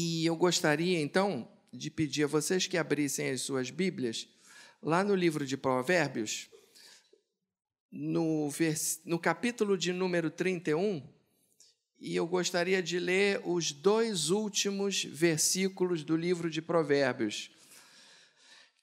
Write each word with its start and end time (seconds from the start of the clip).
E 0.00 0.24
eu 0.24 0.36
gostaria, 0.36 1.00
então, 1.00 1.48
de 1.72 1.90
pedir 1.90 2.22
a 2.22 2.28
vocês 2.28 2.68
que 2.68 2.78
abrissem 2.78 3.30
as 3.30 3.40
suas 3.40 3.68
Bíblias 3.68 4.28
lá 4.80 5.02
no 5.02 5.12
livro 5.12 5.44
de 5.44 5.56
Provérbios, 5.56 6.48
no, 7.90 8.48
vers... 8.48 9.00
no 9.04 9.18
capítulo 9.18 9.76
de 9.76 9.92
número 9.92 10.30
31, 10.30 11.02
e 11.98 12.14
eu 12.14 12.28
gostaria 12.28 12.80
de 12.80 13.00
ler 13.00 13.42
os 13.44 13.72
dois 13.72 14.30
últimos 14.30 15.02
versículos 15.02 16.04
do 16.04 16.16
livro 16.16 16.48
de 16.48 16.62
Provérbios, 16.62 17.50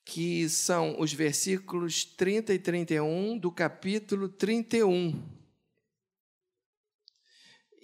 que 0.03 0.49
são 0.49 0.99
os 0.99 1.13
versículos 1.13 2.03
30 2.03 2.53
e 2.53 2.59
31 2.59 3.37
do 3.37 3.49
capítulo 3.49 4.27
31. 4.27 5.44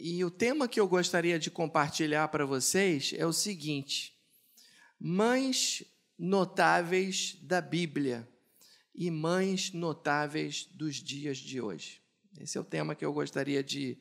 E 0.04 0.26
o 0.26 0.32
tema 0.32 0.68
que 0.68 0.80
eu 0.80 0.88
gostaria 0.88 1.38
de 1.38 1.52
compartilhar 1.52 2.28
para 2.30 2.44
vocês 2.44 3.14
é 3.16 3.24
o 3.24 3.32
seguinte: 3.32 4.18
mães 5.00 5.84
notáveis 6.18 7.38
da 7.44 7.62
Bíblia 7.62 8.28
e 8.96 9.12
mães 9.12 9.72
notáveis 9.72 10.68
dos 10.74 10.96
dias 10.96 11.38
de 11.38 11.62
hoje. 11.62 12.02
Esse 12.40 12.58
é 12.58 12.62
o 12.62 12.64
tema 12.64 12.96
que 12.96 13.06
eu 13.06 13.14
gostaria 13.14 13.64
de 13.64 13.96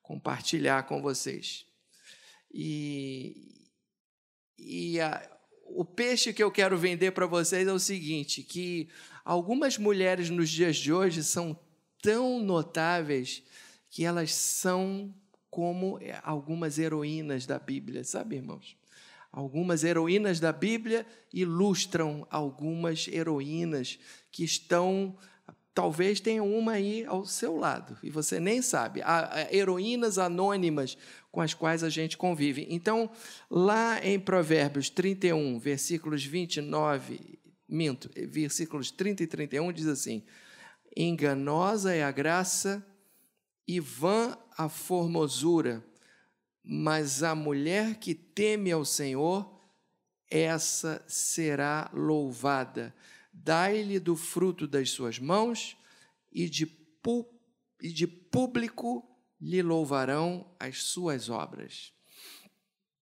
compartilhar 0.00 0.84
com 0.84 1.02
vocês. 1.02 1.66
E, 2.50 3.68
e 4.58 4.98
a, 4.98 5.30
o 5.66 5.84
peixe 5.84 6.32
que 6.32 6.42
eu 6.42 6.50
quero 6.50 6.78
vender 6.78 7.10
para 7.12 7.26
vocês 7.26 7.68
é 7.68 7.72
o 7.72 7.78
seguinte: 7.78 8.42
que 8.42 8.88
algumas 9.22 9.76
mulheres 9.76 10.30
nos 10.30 10.48
dias 10.48 10.78
de 10.78 10.90
hoje 10.90 11.22
são 11.22 11.54
tão 12.00 12.42
notáveis 12.42 13.42
que 13.90 14.06
elas 14.06 14.32
são 14.32 15.14
como 15.54 16.00
algumas 16.24 16.80
heroínas 16.80 17.46
da 17.46 17.60
Bíblia, 17.60 18.02
sabe, 18.02 18.34
irmãos? 18.34 18.76
Algumas 19.30 19.84
heroínas 19.84 20.40
da 20.40 20.52
Bíblia 20.52 21.06
ilustram 21.32 22.26
algumas 22.28 23.06
heroínas 23.06 23.96
que 24.32 24.42
estão, 24.42 25.16
talvez 25.72 26.18
tenha 26.18 26.42
uma 26.42 26.72
aí 26.72 27.04
ao 27.04 27.24
seu 27.24 27.56
lado, 27.56 27.96
e 28.02 28.10
você 28.10 28.40
nem 28.40 28.60
sabe. 28.60 29.00
Há 29.04 29.46
heroínas 29.52 30.18
anônimas 30.18 30.98
com 31.30 31.40
as 31.40 31.54
quais 31.54 31.84
a 31.84 31.88
gente 31.88 32.16
convive. 32.16 32.66
Então, 32.68 33.08
lá 33.48 34.04
em 34.04 34.18
Provérbios 34.18 34.90
31, 34.90 35.60
versículos 35.60 36.24
29, 36.24 37.38
minto, 37.68 38.10
versículos 38.26 38.90
30 38.90 39.22
e 39.22 39.26
31, 39.28 39.72
diz 39.72 39.86
assim: 39.86 40.24
Enganosa 40.96 41.94
é 41.94 42.02
a 42.02 42.10
graça 42.10 42.84
e 43.66 43.80
vã 43.80 44.36
a 44.56 44.68
formosura 44.68 45.84
mas 46.64 47.22
a 47.22 47.34
mulher 47.34 47.96
que 47.96 48.14
teme 48.14 48.72
ao 48.72 48.86
Senhor, 48.86 49.46
essa 50.30 51.04
será 51.06 51.90
louvada. 51.92 52.94
Dai-lhe 53.30 54.00
do 54.00 54.16
fruto 54.16 54.66
das 54.66 54.88
suas 54.90 55.18
mãos, 55.18 55.76
e 56.32 56.48
de, 56.48 56.66
e 57.82 57.92
de 57.92 58.06
público 58.06 59.06
lhe 59.38 59.62
louvarão 59.62 60.50
as 60.58 60.82
suas 60.82 61.28
obras. 61.28 61.92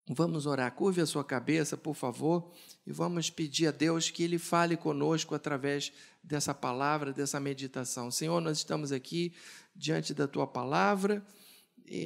Vamos 0.09 0.45
orar. 0.45 0.73
Curve 0.73 1.01
a 1.01 1.05
sua 1.05 1.23
cabeça, 1.23 1.77
por 1.77 1.93
favor, 1.93 2.51
e 2.85 2.91
vamos 2.91 3.29
pedir 3.29 3.67
a 3.67 3.71
Deus 3.71 4.09
que 4.09 4.23
Ele 4.23 4.37
fale 4.37 4.75
conosco 4.75 5.35
através 5.35 5.93
dessa 6.21 6.53
palavra, 6.53 7.13
dessa 7.13 7.39
meditação. 7.39 8.09
Senhor, 8.09 8.41
nós 8.41 8.57
estamos 8.57 8.91
aqui 8.91 9.33
diante 9.75 10.13
da 10.13 10.27
tua 10.27 10.47
palavra 10.47 11.23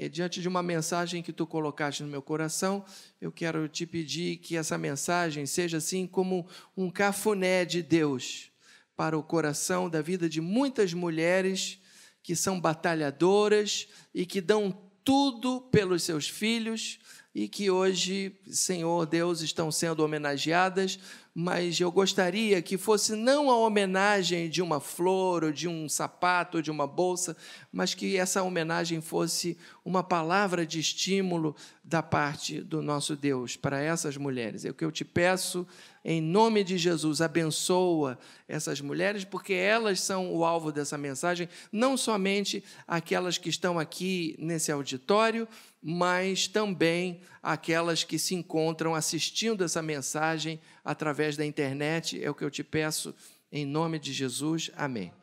diante 0.09 0.41
de 0.41 0.47
uma 0.47 0.63
mensagem 0.63 1.21
que 1.21 1.31
tu 1.31 1.45
colocaste 1.45 2.03
no 2.03 2.09
meu 2.09 2.21
coração, 2.21 2.83
eu 3.21 3.31
quero 3.31 3.67
te 3.67 3.85
pedir 3.85 4.37
que 4.37 4.57
essa 4.57 4.77
mensagem 4.77 5.45
seja 5.45 5.77
assim 5.77 6.07
como 6.07 6.47
um 6.75 6.89
cafuné 6.89 7.63
de 7.63 7.81
Deus 7.81 8.51
para 8.95 9.17
o 9.17 9.23
coração 9.23 9.89
da 9.89 10.01
vida 10.01 10.27
de 10.27 10.41
muitas 10.41 10.93
mulheres 10.93 11.79
que 12.23 12.35
são 12.35 12.59
batalhadoras 12.59 13.87
e 14.13 14.25
que 14.25 14.41
dão 14.41 14.75
tudo 15.03 15.61
pelos 15.61 16.03
seus 16.03 16.27
filhos 16.27 16.99
e 17.37 17.47
que 17.47 17.69
hoje, 17.69 18.35
Senhor 18.49 19.05
Deus, 19.05 19.41
estão 19.41 19.71
sendo 19.71 20.03
homenageadas 20.03 20.97
mas 21.39 21.79
eu 21.79 21.91
gostaria 21.91 22.59
que 22.63 22.79
fosse 22.79 23.15
não 23.15 23.51
a 23.51 23.59
homenagem 23.59 24.49
de 24.49 24.59
uma 24.59 24.79
flor, 24.79 25.43
ou 25.43 25.51
de 25.51 25.67
um 25.67 25.87
sapato, 25.87 26.57
ou 26.57 26.63
de 26.63 26.71
uma 26.71 26.87
bolsa, 26.87 27.37
mas 27.71 27.93
que 27.93 28.17
essa 28.17 28.41
homenagem 28.41 29.01
fosse 29.01 29.55
uma 29.87 30.03
palavra 30.03 30.65
de 30.65 30.81
estímulo 30.81 31.55
da 31.81 32.03
parte 32.03 32.59
do 32.59 32.81
nosso 32.81 33.15
Deus 33.15 33.55
para 33.55 33.81
essas 33.81 34.17
mulheres. 34.17 34.65
É 34.65 34.69
o 34.69 34.73
que 34.73 34.83
eu 34.83 34.91
te 34.91 35.05
peço, 35.05 35.65
em 36.03 36.19
nome 36.19 36.61
de 36.61 36.77
Jesus, 36.77 37.21
abençoa 37.21 38.19
essas 38.49 38.81
mulheres, 38.81 39.23
porque 39.23 39.53
elas 39.53 40.01
são 40.01 40.35
o 40.35 40.43
alvo 40.43 40.73
dessa 40.73 40.97
mensagem, 40.97 41.47
não 41.71 41.95
somente 41.95 42.61
aquelas 42.85 43.37
que 43.37 43.47
estão 43.47 43.79
aqui 43.79 44.35
nesse 44.37 44.73
auditório, 44.73 45.47
mas 45.81 46.49
também 46.49 47.21
aquelas 47.41 48.03
que 48.03 48.19
se 48.19 48.35
encontram 48.35 48.93
assistindo 48.93 49.63
essa 49.63 49.81
mensagem 49.81 50.59
através 50.83 51.37
da 51.37 51.45
internet. 51.45 52.21
É 52.21 52.29
o 52.29 52.35
que 52.35 52.43
eu 52.43 52.51
te 52.51 52.61
peço 52.61 53.15
em 53.49 53.65
nome 53.65 53.99
de 53.99 54.11
Jesus. 54.11 54.69
Amém. 54.75 55.13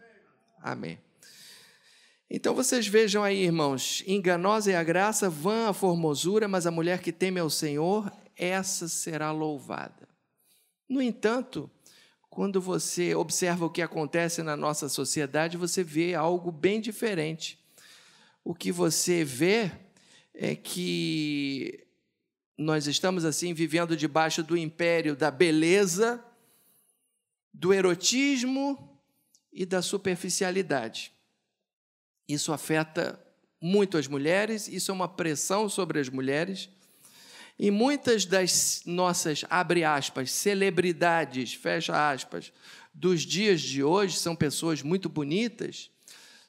Amém. 0.62 0.98
Então 2.36 2.52
vocês 2.52 2.88
vejam 2.88 3.22
aí, 3.22 3.44
irmãos, 3.44 4.02
enganosa 4.08 4.72
é 4.72 4.74
a 4.74 4.82
graça, 4.82 5.30
vã 5.30 5.68
a 5.68 5.72
formosura, 5.72 6.48
mas 6.48 6.66
a 6.66 6.70
mulher 6.72 7.00
que 7.00 7.12
teme 7.12 7.38
ao 7.38 7.48
Senhor, 7.48 8.12
essa 8.34 8.88
será 8.88 9.30
louvada. 9.30 10.08
No 10.88 11.00
entanto, 11.00 11.70
quando 12.28 12.60
você 12.60 13.14
observa 13.14 13.66
o 13.66 13.70
que 13.70 13.80
acontece 13.80 14.42
na 14.42 14.56
nossa 14.56 14.88
sociedade, 14.88 15.56
você 15.56 15.84
vê 15.84 16.16
algo 16.16 16.50
bem 16.50 16.80
diferente. 16.80 17.56
O 18.42 18.52
que 18.52 18.72
você 18.72 19.22
vê 19.22 19.70
é 20.34 20.56
que 20.56 21.86
nós 22.58 22.88
estamos 22.88 23.24
assim 23.24 23.54
vivendo 23.54 23.96
debaixo 23.96 24.42
do 24.42 24.56
império 24.56 25.14
da 25.14 25.30
beleza, 25.30 26.20
do 27.52 27.72
erotismo 27.72 28.98
e 29.52 29.64
da 29.64 29.80
superficialidade. 29.80 31.13
Isso 32.28 32.52
afeta 32.52 33.18
muito 33.60 33.96
as 33.96 34.06
mulheres, 34.06 34.68
isso 34.68 34.90
é 34.90 34.94
uma 34.94 35.08
pressão 35.08 35.68
sobre 35.68 35.98
as 35.98 36.08
mulheres. 36.08 36.68
E 37.58 37.70
muitas 37.70 38.24
das 38.24 38.82
nossas, 38.84 39.44
abre 39.48 39.84
aspas, 39.84 40.30
celebridades, 40.30 41.54
fecha 41.54 42.10
aspas, 42.10 42.52
dos 42.92 43.22
dias 43.22 43.60
de 43.60 43.82
hoje 43.82 44.18
são 44.18 44.34
pessoas 44.34 44.82
muito 44.82 45.08
bonitas, 45.08 45.90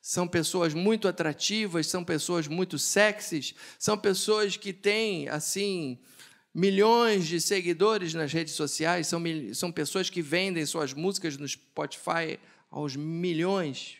são 0.01 0.27
pessoas 0.27 0.73
muito 0.73 1.07
atrativas, 1.07 1.87
são 1.87 2.03
pessoas 2.03 2.47
muito 2.47 2.77
sexys, 2.77 3.55
são 3.79 3.97
pessoas 3.97 4.57
que 4.57 4.73
têm, 4.73 5.27
assim, 5.29 5.99
milhões 6.53 7.27
de 7.27 7.41
seguidores 7.41 8.13
nas 8.13 8.31
redes 8.31 8.53
sociais, 8.53 9.07
são, 9.07 9.21
são 9.53 9.71
pessoas 9.71 10.09
que 10.09 10.21
vendem 10.21 10.65
suas 10.65 10.93
músicas 10.93 11.37
no 11.37 11.47
Spotify 11.47 12.39
aos 12.69 12.95
milhões, 12.95 13.97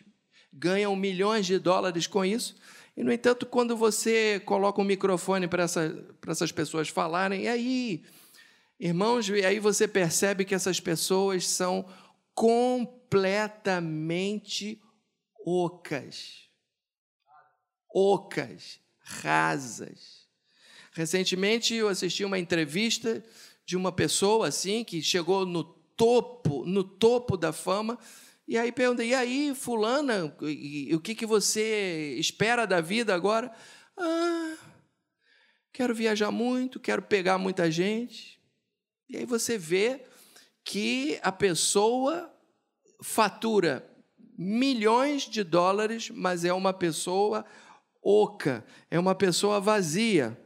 ganham 0.58 0.96
milhões 0.96 1.44
de 1.46 1.58
dólares 1.58 2.06
com 2.06 2.24
isso. 2.24 2.56
E, 2.96 3.04
no 3.04 3.12
entanto, 3.12 3.44
quando 3.44 3.76
você 3.76 4.40
coloca 4.44 4.80
um 4.80 4.84
microfone 4.84 5.46
para, 5.46 5.64
essa, 5.64 6.02
para 6.20 6.32
essas 6.32 6.50
pessoas 6.50 6.88
falarem, 6.88 7.42
e 7.42 7.48
aí, 7.48 8.02
irmãos, 8.80 9.28
e 9.28 9.44
aí 9.44 9.60
você 9.60 9.86
percebe 9.86 10.46
que 10.46 10.54
essas 10.54 10.80
pessoas 10.80 11.46
são 11.46 11.84
completamente 12.34 14.80
ocas, 15.44 16.48
ocas, 17.94 18.80
rasas. 18.98 20.24
Recentemente 20.92 21.74
eu 21.74 21.88
assisti 21.88 22.24
uma 22.24 22.38
entrevista 22.38 23.22
de 23.66 23.76
uma 23.76 23.92
pessoa 23.92 24.48
assim 24.48 24.82
que 24.82 25.02
chegou 25.02 25.44
no 25.44 25.62
topo, 25.64 26.64
no 26.64 26.82
topo 26.82 27.36
da 27.36 27.52
fama, 27.52 27.98
e 28.46 28.56
aí 28.56 28.70
perguntei: 28.72 29.08
"E 29.10 29.14
aí, 29.14 29.54
fulana, 29.54 30.36
o 30.92 31.00
que 31.00 31.14
que 31.14 31.26
você 31.26 32.14
espera 32.18 32.66
da 32.66 32.80
vida 32.80 33.14
agora?" 33.14 33.52
"Ah, 33.96 34.56
quero 35.72 35.94
viajar 35.94 36.30
muito, 36.30 36.80
quero 36.80 37.02
pegar 37.02 37.38
muita 37.38 37.70
gente." 37.70 38.40
E 39.08 39.16
aí 39.16 39.26
você 39.26 39.56
vê 39.56 40.04
que 40.64 41.18
a 41.22 41.30
pessoa 41.30 42.32
fatura 43.02 43.88
milhões 44.38 45.22
de 45.22 45.42
dólares, 45.42 46.10
mas 46.10 46.44
é 46.44 46.52
uma 46.52 46.72
pessoa 46.72 47.44
oca, 48.02 48.64
é 48.90 48.98
uma 48.98 49.14
pessoa 49.14 49.60
vazia. 49.60 50.38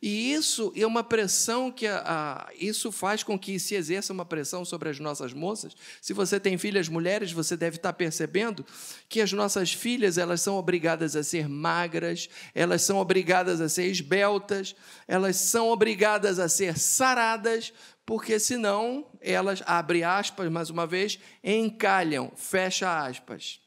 E 0.00 0.32
isso 0.32 0.72
é 0.76 0.86
uma 0.86 1.02
pressão 1.02 1.70
que 1.70 1.86
a, 1.86 2.02
a, 2.04 2.52
isso 2.54 2.92
faz 2.92 3.22
com 3.22 3.38
que 3.38 3.58
se 3.58 3.74
exerça 3.74 4.12
uma 4.12 4.24
pressão 4.24 4.64
sobre 4.64 4.88
as 4.88 4.98
nossas 4.98 5.32
moças. 5.32 5.74
Se 6.00 6.12
você 6.12 6.38
tem 6.38 6.58
filhas 6.58 6.88
mulheres, 6.88 7.32
você 7.32 7.56
deve 7.56 7.76
estar 7.76 7.92
percebendo 7.92 8.64
que 9.08 9.20
as 9.20 9.32
nossas 9.32 9.72
filhas 9.72 10.18
elas 10.18 10.40
são 10.40 10.56
obrigadas 10.56 11.16
a 11.16 11.22
ser 11.22 11.48
magras, 11.48 12.28
elas 12.54 12.82
são 12.82 12.98
obrigadas 12.98 13.60
a 13.60 13.68
ser 13.68 13.86
esbeltas, 13.86 14.76
elas 15.08 15.36
são 15.36 15.68
obrigadas 15.68 16.38
a 16.38 16.48
ser 16.48 16.78
saradas, 16.78 17.72
porque 18.04 18.38
senão 18.38 19.06
elas 19.20 19.62
abre 19.66 20.04
aspas 20.04 20.50
mais 20.50 20.70
uma 20.70 20.86
vez, 20.86 21.18
encalham, 21.42 22.30
fecha 22.36 23.04
aspas. 23.04 23.60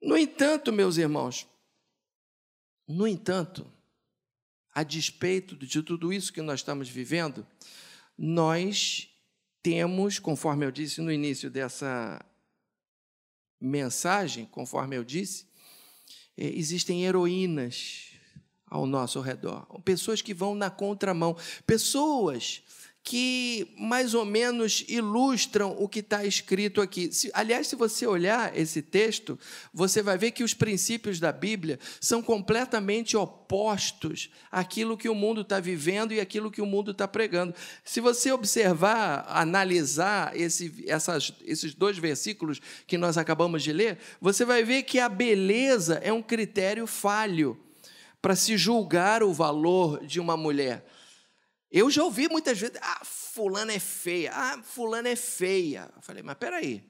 No 0.00 0.16
entanto, 0.16 0.72
meus 0.72 0.96
irmãos, 0.96 1.46
no 2.88 3.06
entanto, 3.06 3.70
a 4.72 4.82
despeito 4.82 5.56
de 5.56 5.82
tudo 5.82 6.12
isso 6.12 6.32
que 6.32 6.42
nós 6.42 6.60
estamos 6.60 6.88
vivendo, 6.88 7.46
nós 8.16 9.08
temos, 9.62 10.18
conforme 10.18 10.64
eu 10.64 10.70
disse 10.70 11.00
no 11.00 11.12
início 11.12 11.50
dessa 11.50 12.24
mensagem, 13.60 14.46
conforme 14.46 14.96
eu 14.96 15.04
disse, 15.04 15.46
é, 16.36 16.46
existem 16.46 17.04
heroínas 17.04 18.10
ao 18.66 18.86
nosso 18.86 19.20
redor, 19.20 19.66
pessoas 19.82 20.22
que 20.22 20.32
vão 20.32 20.54
na 20.54 20.70
contramão, 20.70 21.36
pessoas 21.66 22.62
que 23.02 23.72
mais 23.78 24.14
ou 24.14 24.24
menos 24.24 24.84
ilustram 24.86 25.74
o 25.78 25.88
que 25.88 26.00
está 26.00 26.24
escrito 26.24 26.80
aqui. 26.80 27.12
Se, 27.12 27.30
aliás, 27.32 27.66
se 27.66 27.74
você 27.74 28.06
olhar 28.06 28.56
esse 28.56 28.82
texto, 28.82 29.38
você 29.72 30.02
vai 30.02 30.18
ver 30.18 30.32
que 30.32 30.44
os 30.44 30.52
princípios 30.52 31.18
da 31.18 31.32
Bíblia 31.32 31.78
são 32.00 32.22
completamente 32.22 33.16
opostos 33.16 34.30
àquilo 34.50 34.98
que 34.98 35.08
o 35.08 35.14
mundo 35.14 35.40
está 35.40 35.58
vivendo 35.58 36.12
e 36.12 36.20
àquilo 36.20 36.50
que 36.50 36.60
o 36.60 36.66
mundo 36.66 36.90
está 36.90 37.08
pregando. 37.08 37.54
Se 37.84 38.00
você 38.00 38.30
observar, 38.32 39.24
analisar 39.28 40.36
esse, 40.36 40.84
essas, 40.86 41.32
esses 41.44 41.74
dois 41.74 41.96
versículos 41.96 42.60
que 42.86 42.98
nós 42.98 43.16
acabamos 43.16 43.62
de 43.62 43.72
ler, 43.72 43.98
você 44.20 44.44
vai 44.44 44.62
ver 44.62 44.82
que 44.82 44.98
a 44.98 45.08
beleza 45.08 45.94
é 46.04 46.12
um 46.12 46.22
critério 46.22 46.86
falho 46.86 47.58
para 48.20 48.36
se 48.36 48.58
julgar 48.58 49.22
o 49.22 49.32
valor 49.32 50.04
de 50.04 50.20
uma 50.20 50.36
mulher. 50.36 50.84
Eu 51.70 51.90
já 51.90 52.02
ouvi 52.02 52.28
muitas 52.28 52.58
vezes, 52.58 52.76
ah, 52.82 53.00
fulano 53.04 53.70
é 53.70 53.78
feia, 53.78 54.32
ah, 54.34 54.60
fulano 54.62 55.06
é 55.06 55.14
feia. 55.14 55.88
Eu 55.94 56.02
falei, 56.02 56.22
mas 56.22 56.36
peraí, 56.36 56.82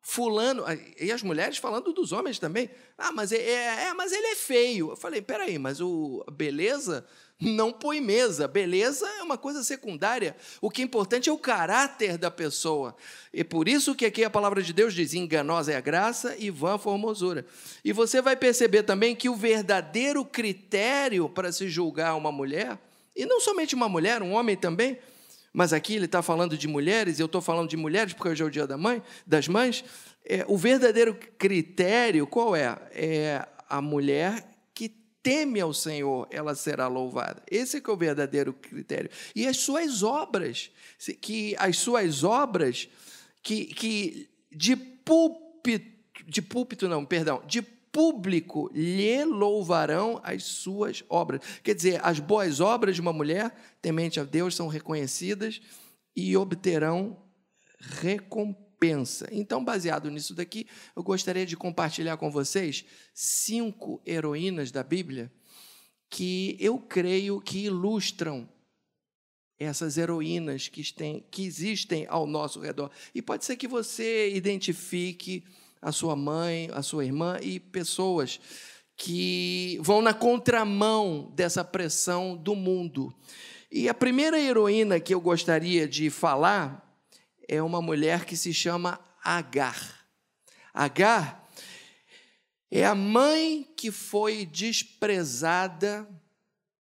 fulano, 0.00 0.64
e 1.00 1.12
as 1.12 1.22
mulheres 1.22 1.58
falando 1.58 1.92
dos 1.92 2.12
homens 2.12 2.38
também, 2.38 2.70
ah, 2.98 3.12
mas, 3.12 3.30
é, 3.30 3.38
é, 3.38 3.84
é 3.84 3.94
mas 3.94 4.12
ele 4.12 4.26
é 4.26 4.34
feio. 4.34 4.90
Eu 4.90 4.96
falei, 4.96 5.22
peraí, 5.22 5.58
mas 5.58 5.80
o 5.80 6.24
beleza 6.32 7.06
não 7.40 7.72
põe 7.72 8.00
mesa, 8.00 8.48
beleza 8.48 9.06
é 9.18 9.22
uma 9.22 9.36
coisa 9.36 9.62
secundária, 9.62 10.36
o 10.60 10.70
que 10.70 10.80
é 10.80 10.84
importante 10.84 11.28
é 11.28 11.32
o 11.32 11.38
caráter 11.38 12.16
da 12.16 12.30
pessoa, 12.30 12.96
e 13.32 13.44
por 13.44 13.68
isso 13.68 13.94
que 13.94 14.06
aqui 14.06 14.24
a 14.24 14.30
palavra 14.30 14.62
de 14.62 14.72
Deus 14.72 14.94
diz, 14.94 15.12
enganosa 15.12 15.72
é 15.72 15.76
a 15.76 15.80
graça 15.80 16.34
e 16.38 16.50
vã 16.50 16.76
a 16.76 16.78
formosura. 16.78 17.44
E 17.84 17.92
você 17.92 18.22
vai 18.22 18.36
perceber 18.36 18.84
também 18.84 19.14
que 19.14 19.28
o 19.28 19.36
verdadeiro 19.36 20.24
critério 20.24 21.28
para 21.28 21.52
se 21.52 21.68
julgar 21.68 22.16
uma 22.16 22.32
mulher 22.32 22.78
e 23.16 23.24
não 23.24 23.40
somente 23.40 23.74
uma 23.74 23.88
mulher, 23.88 24.22
um 24.22 24.32
homem 24.32 24.56
também. 24.56 24.98
Mas 25.52 25.72
aqui 25.72 25.94
ele 25.94 26.04
está 26.04 26.20
falando 26.20 26.56
de 26.58 26.68
mulheres, 26.68 27.18
e 27.18 27.22
eu 27.22 27.26
estou 27.26 27.40
falando 27.40 27.70
de 27.70 27.78
mulheres 27.78 28.12
porque 28.12 28.28
hoje 28.28 28.42
é 28.42 28.46
o 28.46 28.50
dia 28.50 28.66
da 28.66 28.76
mãe, 28.76 29.02
das 29.26 29.48
mães. 29.48 29.82
É, 30.22 30.44
o 30.46 30.58
verdadeiro 30.58 31.14
critério 31.38 32.26
qual 32.26 32.54
é? 32.54 32.76
É 32.92 33.48
a 33.66 33.80
mulher 33.80 34.46
que 34.74 34.90
teme 35.22 35.58
ao 35.58 35.72
Senhor, 35.72 36.28
ela 36.30 36.54
será 36.54 36.88
louvada. 36.88 37.42
Esse 37.50 37.78
é, 37.78 37.80
que 37.80 37.88
é 37.88 37.92
o 37.92 37.96
verdadeiro 37.96 38.52
critério. 38.52 39.10
E 39.34 39.46
as 39.46 39.56
suas 39.56 40.02
obras, 40.02 40.70
que 41.22 41.56
as 41.58 41.78
suas 41.78 42.22
obras 42.22 42.88
que, 43.42 43.64
que 43.66 44.28
de 44.52 44.76
púlpito, 44.76 45.96
de 46.26 46.42
púlpito 46.42 46.86
não, 46.86 47.04
perdão, 47.04 47.42
de 47.46 47.62
público 47.96 48.70
lhe 48.74 49.24
louvarão 49.24 50.20
as 50.22 50.44
suas 50.44 51.02
obras. 51.08 51.40
Quer 51.62 51.74
dizer, 51.74 51.98
as 52.04 52.20
boas 52.20 52.60
obras 52.60 52.94
de 52.94 53.00
uma 53.00 53.12
mulher 53.12 53.56
temente 53.80 54.20
a 54.20 54.24
Deus 54.24 54.54
são 54.54 54.68
reconhecidas 54.68 55.62
e 56.14 56.36
obterão 56.36 57.16
recompensa. 57.80 59.26
Então, 59.32 59.64
baseado 59.64 60.10
nisso 60.10 60.34
daqui, 60.34 60.66
eu 60.94 61.02
gostaria 61.02 61.46
de 61.46 61.56
compartilhar 61.56 62.18
com 62.18 62.30
vocês 62.30 62.84
cinco 63.14 64.02
heroínas 64.06 64.70
da 64.70 64.82
Bíblia 64.82 65.32
que 66.10 66.54
eu 66.60 66.78
creio 66.78 67.40
que 67.40 67.64
ilustram 67.64 68.46
essas 69.58 69.96
heroínas 69.96 70.68
que, 70.68 70.82
que 71.30 71.46
existem 71.46 72.04
ao 72.10 72.26
nosso 72.26 72.60
redor. 72.60 72.90
E 73.14 73.22
pode 73.22 73.46
ser 73.46 73.56
que 73.56 73.66
você 73.66 74.34
identifique 74.34 75.44
a 75.86 75.92
sua 75.92 76.16
mãe, 76.16 76.68
a 76.72 76.82
sua 76.82 77.04
irmã 77.04 77.38
e 77.40 77.60
pessoas 77.60 78.40
que 78.96 79.78
vão 79.80 80.02
na 80.02 80.12
contramão 80.12 81.32
dessa 81.36 81.62
pressão 81.62 82.36
do 82.36 82.56
mundo. 82.56 83.14
E 83.70 83.88
a 83.88 83.94
primeira 83.94 84.36
heroína 84.36 84.98
que 84.98 85.14
eu 85.14 85.20
gostaria 85.20 85.86
de 85.86 86.10
falar 86.10 86.92
é 87.48 87.62
uma 87.62 87.80
mulher 87.80 88.24
que 88.24 88.36
se 88.36 88.52
chama 88.52 88.98
Agar. 89.22 90.08
Agar 90.74 91.48
é 92.68 92.84
a 92.84 92.94
mãe 92.96 93.72
que 93.76 93.92
foi 93.92 94.44
desprezada 94.44 96.04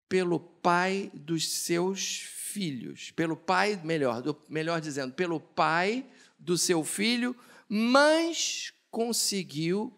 pelo 0.08 0.40
pai 0.40 1.10
dos 1.16 1.50
seus 1.50 2.20
filhos, 2.20 3.10
pelo 3.10 3.36
pai, 3.36 3.82
melhor, 3.84 4.22
melhor 4.48 4.80
dizendo, 4.80 5.12
pelo 5.16 5.40
pai 5.40 6.06
do 6.38 6.56
seu 6.56 6.84
filho, 6.84 7.36
mas 7.68 8.72
conseguiu 8.92 9.98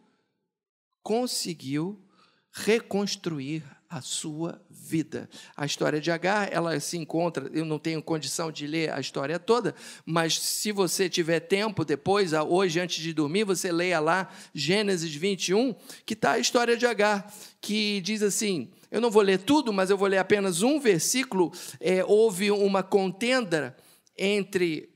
conseguiu 1.03 2.01
reconstruir 2.49 3.63
a 3.89 4.01
sua 4.01 4.59
vida. 4.71 5.29
A 5.55 5.65
história 5.65 5.99
de 6.01 6.09
Agar, 6.09 6.51
ela 6.51 6.79
se 6.79 6.97
encontra, 6.97 7.47
eu 7.53 7.65
não 7.65 7.77
tenho 7.77 8.01
condição 8.01 8.51
de 8.51 8.65
ler 8.65 8.91
a 8.91 8.99
história 8.99 9.37
toda, 9.37 9.75
mas 10.03 10.39
se 10.39 10.71
você 10.71 11.07
tiver 11.07 11.41
tempo 11.41 11.85
depois, 11.85 12.33
hoje 12.33 12.79
antes 12.79 13.03
de 13.03 13.13
dormir, 13.13 13.43
você 13.43 13.71
leia 13.71 13.99
lá 13.99 14.29
Gênesis 14.53 15.13
21, 15.13 15.75
que 16.05 16.13
está 16.13 16.33
a 16.33 16.39
história 16.39 16.75
de 16.75 16.87
Agar, 16.87 17.31
que 17.61 18.01
diz 18.01 18.23
assim, 18.23 18.71
eu 18.89 19.01
não 19.01 19.11
vou 19.11 19.21
ler 19.21 19.39
tudo, 19.39 19.71
mas 19.73 19.89
eu 19.89 19.97
vou 19.97 20.07
ler 20.07 20.19
apenas 20.19 20.63
um 20.63 20.79
versículo, 20.79 21.51
é, 21.79 22.03
houve 22.03 22.49
uma 22.49 22.81
contenda 22.81 23.75
entre 24.17 24.92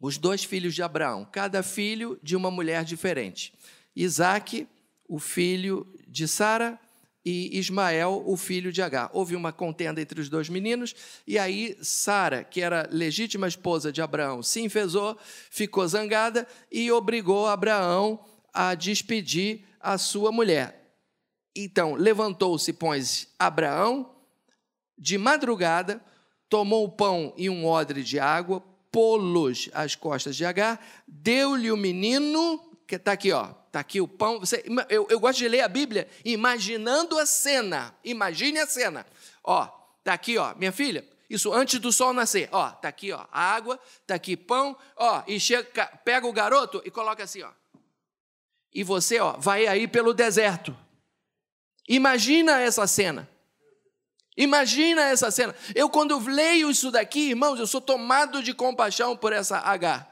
os 0.00 0.18
dois 0.18 0.44
filhos 0.44 0.74
de 0.74 0.82
Abraão, 0.82 1.24
cada 1.30 1.62
filho 1.62 2.18
de 2.22 2.36
uma 2.36 2.50
mulher 2.50 2.84
diferente. 2.84 3.52
Isaac, 3.94 4.66
o 5.08 5.18
filho 5.18 5.86
de 6.06 6.28
Sara, 6.28 6.78
e 7.28 7.58
Ismael, 7.58 8.22
o 8.24 8.36
filho 8.36 8.72
de 8.72 8.80
Agar. 8.80 9.10
Houve 9.12 9.36
uma 9.36 9.52
contenda 9.52 10.00
entre 10.00 10.18
os 10.18 10.30
dois 10.30 10.48
meninos, 10.48 10.94
e 11.26 11.38
aí 11.38 11.76
Sara, 11.82 12.42
que 12.42 12.62
era 12.62 12.88
legítima 12.90 13.46
esposa 13.46 13.92
de 13.92 14.00
Abraão, 14.00 14.42
se 14.42 14.62
enfesou, 14.62 15.18
ficou 15.50 15.86
zangada 15.86 16.46
e 16.72 16.90
obrigou 16.90 17.46
Abraão 17.46 18.24
a 18.52 18.74
despedir 18.74 19.64
a 19.78 19.98
sua 19.98 20.32
mulher. 20.32 20.96
Então, 21.54 21.94
levantou-se, 21.94 22.72
pois, 22.72 23.28
Abraão, 23.38 24.14
de 24.96 25.18
madrugada, 25.18 26.00
tomou 26.48 26.84
o 26.84 26.90
pão 26.90 27.34
e 27.36 27.50
um 27.50 27.66
odre 27.66 28.02
de 28.02 28.18
água, 28.18 28.64
pô-los 28.90 29.68
às 29.72 29.94
costas 29.94 30.36
de 30.36 30.44
Agar, 30.44 30.84
deu-lhe 31.06 31.70
o 31.70 31.76
menino, 31.76 32.58
que 32.86 32.96
está 32.96 33.12
aqui, 33.12 33.32
ó, 33.32 33.50
está 33.66 33.80
aqui 33.80 34.00
o 34.00 34.08
pão. 34.08 34.40
Você, 34.40 34.64
eu, 34.88 35.06
eu 35.10 35.20
gosto 35.20 35.38
de 35.38 35.48
ler 35.48 35.60
a 35.60 35.68
Bíblia 35.68 36.08
imaginando 36.24 37.18
a 37.18 37.26
cena. 37.26 37.94
Imagine 38.02 38.60
a 38.60 38.66
cena. 38.66 39.06
Ó, 39.44 39.68
está 39.98 40.14
aqui, 40.14 40.38
ó, 40.38 40.54
minha 40.54 40.72
filha, 40.72 41.06
isso 41.28 41.52
antes 41.52 41.78
do 41.78 41.92
sol 41.92 42.12
nascer. 42.12 42.48
Ó, 42.50 42.68
está 42.68 42.88
aqui, 42.88 43.12
ó, 43.12 43.26
água, 43.30 43.78
está 44.00 44.14
aqui 44.14 44.36
pão, 44.36 44.76
ó, 44.96 45.22
e 45.26 45.38
chega, 45.38 45.86
pega 46.04 46.26
o 46.26 46.32
garoto 46.32 46.82
e 46.84 46.90
coloca 46.90 47.22
assim, 47.22 47.42
ó. 47.42 47.50
E 48.72 48.82
você, 48.82 49.18
ó, 49.20 49.32
vai 49.38 49.66
aí 49.66 49.86
pelo 49.86 50.14
deserto. 50.14 50.76
Imagina 51.88 52.60
essa 52.60 52.86
cena. 52.86 53.28
Imagina 54.38 55.02
essa 55.02 55.32
cena. 55.32 55.52
Eu, 55.74 55.90
quando 55.90 56.16
leio 56.20 56.70
isso 56.70 56.92
daqui, 56.92 57.30
irmãos, 57.30 57.58
eu 57.58 57.66
sou 57.66 57.80
tomado 57.80 58.40
de 58.40 58.54
compaixão 58.54 59.16
por 59.16 59.32
essa 59.32 59.58
H. 59.58 60.06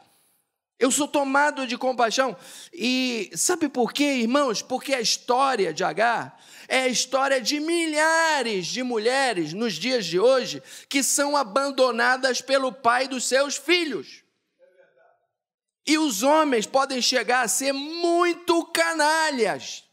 Eu 0.80 0.90
sou 0.90 1.06
tomado 1.06 1.64
de 1.64 1.78
compaixão. 1.78 2.36
E 2.72 3.30
sabe 3.36 3.68
por 3.68 3.92
quê, 3.92 4.16
irmãos? 4.16 4.60
Porque 4.60 4.92
a 4.92 5.00
história 5.00 5.72
de 5.72 5.84
H 5.84 6.36
é 6.66 6.80
a 6.80 6.88
história 6.88 7.40
de 7.40 7.60
milhares 7.60 8.66
de 8.66 8.82
mulheres 8.82 9.52
nos 9.52 9.74
dias 9.74 10.04
de 10.04 10.18
hoje 10.18 10.60
que 10.88 11.04
são 11.04 11.36
abandonadas 11.36 12.40
pelo 12.40 12.72
pai 12.72 13.06
dos 13.06 13.24
seus 13.24 13.56
filhos. 13.56 14.24
E 15.86 15.96
os 15.98 16.24
homens 16.24 16.66
podem 16.66 17.00
chegar 17.00 17.42
a 17.42 17.48
ser 17.48 17.72
muito 17.72 18.64
canalhas 18.66 19.84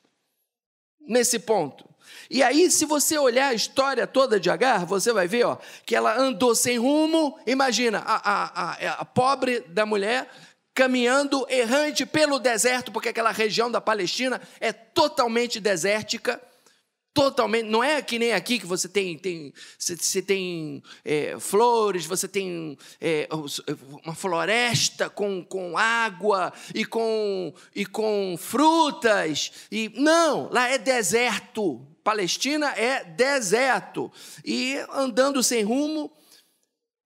nesse 1.00 1.38
ponto. 1.38 1.93
E 2.30 2.42
aí, 2.42 2.70
se 2.70 2.86
você 2.86 3.18
olhar 3.18 3.50
a 3.50 3.54
história 3.54 4.08
toda 4.08 4.40
de 4.40 4.50
Agar, 4.50 4.86
você 4.86 5.12
vai 5.12 5.28
ver 5.28 5.46
ó, 5.46 5.58
que 5.86 5.96
ela 5.96 6.18
andou 6.18 6.56
sem 6.56 6.78
rumo. 6.78 7.38
Imagina, 7.46 8.00
a, 8.06 8.32
a, 8.32 8.72
a, 8.72 8.92
a 9.00 9.06
pobre 9.06 9.62
da 9.62 9.86
mulher 9.86 10.30
caminhando 10.74 11.46
errante 11.50 12.06
pelo 12.06 12.40
deserto, 12.40 12.92
porque 12.92 13.10
aquela 13.10 13.32
região 13.32 13.70
da 13.70 13.80
Palestina 13.80 14.42
é 14.60 14.74
totalmente 14.74 15.60
desértica 15.60 16.42
totalmente. 17.14 17.70
Não 17.70 17.84
é 17.84 18.02
que 18.02 18.18
nem 18.18 18.34
aqui 18.34 18.60
que 18.60 18.66
você 18.66 18.90
tem, 18.90 19.18
tem 19.18 19.54
você 19.78 20.22
tem 20.22 20.82
é, 21.06 21.38
flores, 21.40 22.06
você 22.06 22.28
tem 22.28 22.78
é, 23.00 23.30
uma 24.04 24.16
floresta 24.16 25.10
com, 25.10 25.44
com 25.44 25.78
água 25.78 26.52
e 26.74 26.84
com, 26.84 27.54
e 27.76 27.86
com 27.86 28.36
frutas. 28.38 29.52
E 29.72 29.92
não, 29.96 30.50
lá 30.52 30.68
é 30.70 30.78
deserto. 30.78 31.86
Palestina 32.04 32.68
é 32.78 33.04
deserto. 33.04 34.12
E 34.44 34.78
andando 34.94 35.42
sem 35.42 35.64
rumo. 35.64 36.12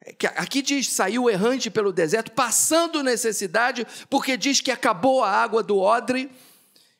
É 0.05 0.15
aqui 0.37 0.61
diz, 0.61 0.89
saiu 0.89 1.29
errante 1.29 1.69
pelo 1.69 1.91
deserto, 1.91 2.31
passando 2.31 3.03
necessidade, 3.03 3.85
porque 4.09 4.37
diz 4.37 4.61
que 4.61 4.71
acabou 4.71 5.23
a 5.23 5.29
água 5.29 5.61
do 5.61 5.77
odre 5.77 6.31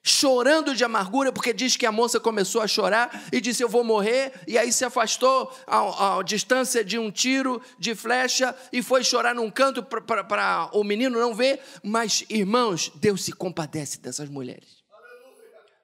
chorando 0.08 0.74
de 0.74 0.84
amargura, 0.84 1.32
porque 1.32 1.54
diz 1.54 1.76
que 1.76 1.86
a 1.86 1.92
moça 1.92 2.20
começou 2.20 2.62
a 2.62 2.68
chorar 2.68 3.26
e 3.32 3.42
disse: 3.42 3.64
Eu 3.64 3.70
vou 3.70 3.84
morrer, 3.84 4.34
e 4.48 4.58
aí 4.58 4.72
se 4.72 4.86
afastou 4.86 5.54
a, 5.68 6.18
a 6.18 6.24
distância 6.24 6.84
de 6.84 6.98
um 6.98 7.12
tiro 7.12 7.62
de 7.78 7.94
flecha 7.94 8.56
e 8.72 8.82
foi 8.82 9.04
chorar 9.04 9.36
num 9.36 9.52
canto 9.52 9.84
para 9.84 10.70
o 10.74 10.84
menino 10.84 11.20
não 11.20 11.34
ver. 11.34 11.60
Mas, 11.84 12.24
irmãos, 12.30 12.92
Deus 12.96 13.24
se 13.24 13.34
compadece 13.34 14.00
dessas 14.00 14.30
mulheres. 14.30 14.77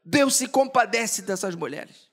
Deus 0.03 0.36
se 0.36 0.48
compadece 0.48 1.22
dessas 1.22 1.55
mulheres. 1.55 2.12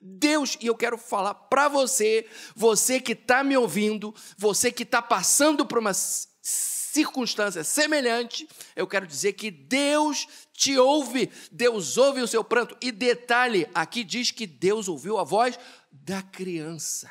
Deus, 0.00 0.56
e 0.60 0.66
eu 0.66 0.76
quero 0.76 0.96
falar 0.96 1.34
para 1.34 1.68
você, 1.68 2.26
você 2.54 3.00
que 3.00 3.12
está 3.12 3.42
me 3.42 3.56
ouvindo, 3.56 4.14
você 4.36 4.70
que 4.70 4.84
está 4.84 5.02
passando 5.02 5.66
por 5.66 5.78
uma 5.78 5.92
circunstância 5.92 7.64
semelhante, 7.64 8.48
eu 8.76 8.86
quero 8.86 9.06
dizer 9.06 9.34
que 9.34 9.50
Deus 9.50 10.26
te 10.52 10.78
ouve, 10.78 11.30
Deus 11.50 11.96
ouve 11.96 12.20
o 12.20 12.28
seu 12.28 12.44
pranto. 12.44 12.76
E 12.80 12.92
detalhe, 12.92 13.68
aqui 13.74 14.04
diz 14.04 14.30
que 14.30 14.46
Deus 14.46 14.88
ouviu 14.88 15.18
a 15.18 15.24
voz 15.24 15.58
da 15.90 16.22
criança. 16.22 17.10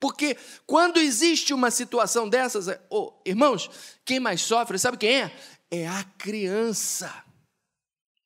Porque 0.00 0.36
quando 0.66 0.98
existe 0.98 1.52
uma 1.52 1.70
situação 1.70 2.28
dessas, 2.28 2.66
oh, 2.90 3.20
irmãos, 3.24 3.70
quem 4.04 4.20
mais 4.20 4.40
sofre, 4.40 4.78
sabe 4.78 4.96
quem 4.96 5.22
é? 5.22 5.36
É 5.70 5.88
a 5.88 6.04
criança. 6.16 7.24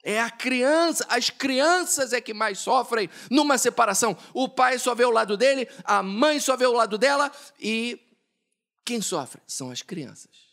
É 0.03 0.21
a 0.21 0.31
criança, 0.31 1.07
as 1.09 1.31
crianças 1.31 2.13
é 2.13 2.21
que 2.21 2.35
mais 2.35 2.59
sofrem 2.59 3.09
numa 3.31 3.57
separação. 3.57 4.17
O 4.35 4.49
pai 4.49 4.79
só 4.79 4.95
vê 4.95 5.05
o 5.05 5.11
lado 5.11 5.37
dele, 5.37 5.69
a 5.85 6.03
mãe 6.03 6.41
só 6.41 6.57
vê 6.57 6.67
o 6.67 6.73
lado 6.73 6.99
dela 6.99 7.31
e 7.61 8.01
quem 8.85 9.01
sofre 9.01 9.41
são 9.47 9.71
as 9.71 9.83
crianças 9.83 10.53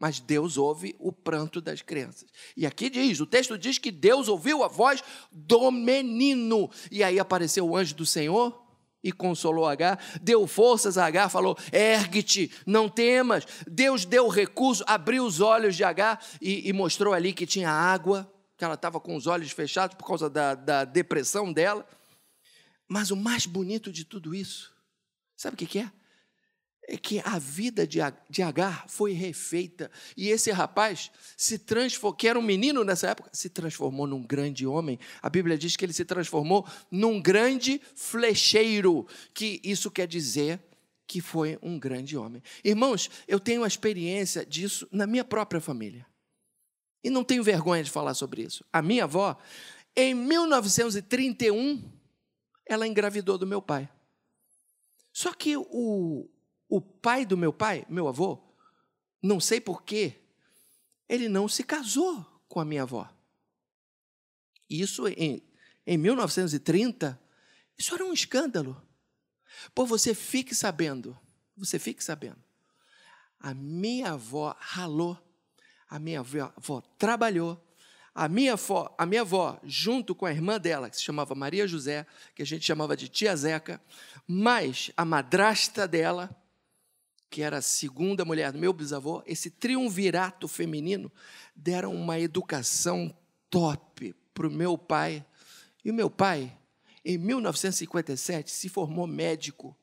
mas 0.00 0.18
Deus 0.18 0.56
ouve 0.56 0.96
o 0.98 1.12
pranto 1.12 1.60
das 1.60 1.82
crianças. 1.82 2.26
E 2.56 2.64
aqui 2.64 2.88
diz, 2.88 3.20
o 3.20 3.26
texto 3.26 3.58
diz 3.58 3.76
que 3.76 3.90
Deus 3.90 4.28
ouviu 4.28 4.64
a 4.64 4.68
voz 4.68 5.04
do 5.30 5.70
menino. 5.70 6.70
E 6.90 7.04
aí 7.04 7.20
apareceu 7.20 7.68
o 7.68 7.76
anjo 7.76 7.94
do 7.94 8.06
Senhor 8.06 8.58
e 9.04 9.12
consolou 9.12 9.66
Agar, 9.66 10.02
deu 10.22 10.46
forças 10.46 10.96
a 10.96 11.04
Agar, 11.04 11.28
falou: 11.28 11.56
ergue-te, 11.70 12.50
não 12.64 12.88
temas. 12.88 13.46
Deus 13.66 14.06
deu 14.06 14.26
recurso, 14.28 14.82
abriu 14.86 15.22
os 15.22 15.38
olhos 15.38 15.76
de 15.76 15.84
Agar 15.84 16.18
e, 16.40 16.66
e 16.66 16.72
mostrou 16.72 17.12
ali 17.12 17.34
que 17.34 17.46
tinha 17.46 17.70
água, 17.70 18.30
que 18.60 18.64
ela 18.66 18.74
estava 18.74 19.00
com 19.00 19.16
os 19.16 19.26
olhos 19.26 19.50
fechados 19.52 19.96
por 19.96 20.06
causa 20.06 20.28
da, 20.28 20.54
da 20.54 20.84
depressão 20.84 21.50
dela. 21.50 21.88
Mas 22.86 23.10
o 23.10 23.16
mais 23.16 23.46
bonito 23.46 23.90
de 23.90 24.04
tudo 24.04 24.34
isso, 24.34 24.70
sabe 25.34 25.54
o 25.54 25.56
que, 25.56 25.64
que 25.64 25.78
é? 25.78 25.90
é 26.86 26.98
que 26.98 27.22
a 27.24 27.38
vida 27.38 27.86
de 27.86 28.42
Agar 28.42 28.84
foi 28.86 29.12
refeita. 29.12 29.90
E 30.14 30.28
esse 30.28 30.50
rapaz 30.50 31.10
se 31.38 31.58
transformou, 31.58 32.14
que 32.14 32.28
era 32.28 32.38
um 32.38 32.42
menino 32.42 32.84
nessa 32.84 33.08
época, 33.08 33.30
se 33.32 33.48
transformou 33.48 34.06
num 34.06 34.22
grande 34.22 34.66
homem. 34.66 34.98
A 35.22 35.30
Bíblia 35.30 35.56
diz 35.56 35.74
que 35.74 35.82
ele 35.82 35.94
se 35.94 36.04
transformou 36.04 36.68
num 36.90 37.18
grande 37.18 37.80
flecheiro, 37.94 39.06
que 39.32 39.58
isso 39.64 39.90
quer 39.90 40.06
dizer 40.06 40.60
que 41.06 41.22
foi 41.22 41.58
um 41.62 41.78
grande 41.78 42.14
homem. 42.14 42.42
Irmãos, 42.62 43.08
eu 43.26 43.40
tenho 43.40 43.64
a 43.64 43.66
experiência 43.66 44.44
disso 44.44 44.86
na 44.92 45.06
minha 45.06 45.24
própria 45.24 45.62
família. 45.62 46.09
E 47.02 47.10
não 47.10 47.24
tenho 47.24 47.42
vergonha 47.42 47.82
de 47.82 47.90
falar 47.90 48.14
sobre 48.14 48.42
isso. 48.42 48.64
A 48.72 48.82
minha 48.82 49.04
avó, 49.04 49.38
em 49.96 50.14
1931, 50.14 51.82
ela 52.66 52.86
engravidou 52.86 53.38
do 53.38 53.46
meu 53.46 53.62
pai. 53.62 53.88
Só 55.12 55.32
que 55.32 55.56
o, 55.56 56.28
o 56.68 56.80
pai 56.80 57.26
do 57.26 57.36
meu 57.36 57.52
pai, 57.52 57.84
meu 57.88 58.06
avô, 58.06 58.38
não 59.22 59.40
sei 59.40 59.60
porquê, 59.60 60.20
ele 61.08 61.28
não 61.28 61.48
se 61.48 61.64
casou 61.64 62.24
com 62.48 62.60
a 62.60 62.64
minha 62.64 62.82
avó. 62.82 63.08
Isso 64.68 65.08
em, 65.08 65.42
em 65.84 65.98
1930, 65.98 67.20
isso 67.76 67.94
era 67.94 68.04
um 68.04 68.12
escândalo. 68.12 68.80
Pô, 69.74 69.84
você 69.84 70.14
fique 70.14 70.54
sabendo, 70.54 71.18
você 71.56 71.78
fique 71.78 72.02
sabendo. 72.04 72.42
A 73.38 73.52
minha 73.52 74.12
avó 74.12 74.54
ralou, 74.58 75.18
a 75.90 75.98
minha 75.98 76.20
avó, 76.20 76.80
trabalhou, 76.96 77.60
a 78.14 78.28
minha, 78.28 78.52
avó, 78.52 78.94
a 78.96 79.04
minha 79.04 79.22
avó, 79.22 79.60
junto 79.64 80.14
com 80.14 80.24
a 80.24 80.30
irmã 80.30 80.58
dela, 80.58 80.88
que 80.88 80.96
se 80.96 81.02
chamava 81.02 81.34
Maria 81.34 81.66
José, 81.66 82.06
que 82.34 82.42
a 82.42 82.46
gente 82.46 82.64
chamava 82.64 82.96
de 82.96 83.08
tia 83.08 83.34
Zeca, 83.34 83.82
mais 84.26 84.92
a 84.96 85.04
madrasta 85.04 85.88
dela, 85.88 86.30
que 87.28 87.42
era 87.42 87.58
a 87.58 87.62
segunda 87.62 88.24
mulher 88.24 88.52
do 88.52 88.58
meu 88.58 88.72
bisavô, 88.72 89.22
esse 89.26 89.50
triunvirato 89.50 90.46
feminino, 90.46 91.10
deram 91.54 91.92
uma 91.92 92.18
educação 92.20 93.12
top 93.48 94.14
para 94.32 94.46
o 94.46 94.50
meu 94.50 94.78
pai. 94.78 95.24
E 95.84 95.90
o 95.90 95.94
meu 95.94 96.10
pai, 96.10 96.56
em 97.04 97.18
1957, 97.18 98.50
se 98.50 98.68
formou 98.68 99.06
médico 99.06 99.76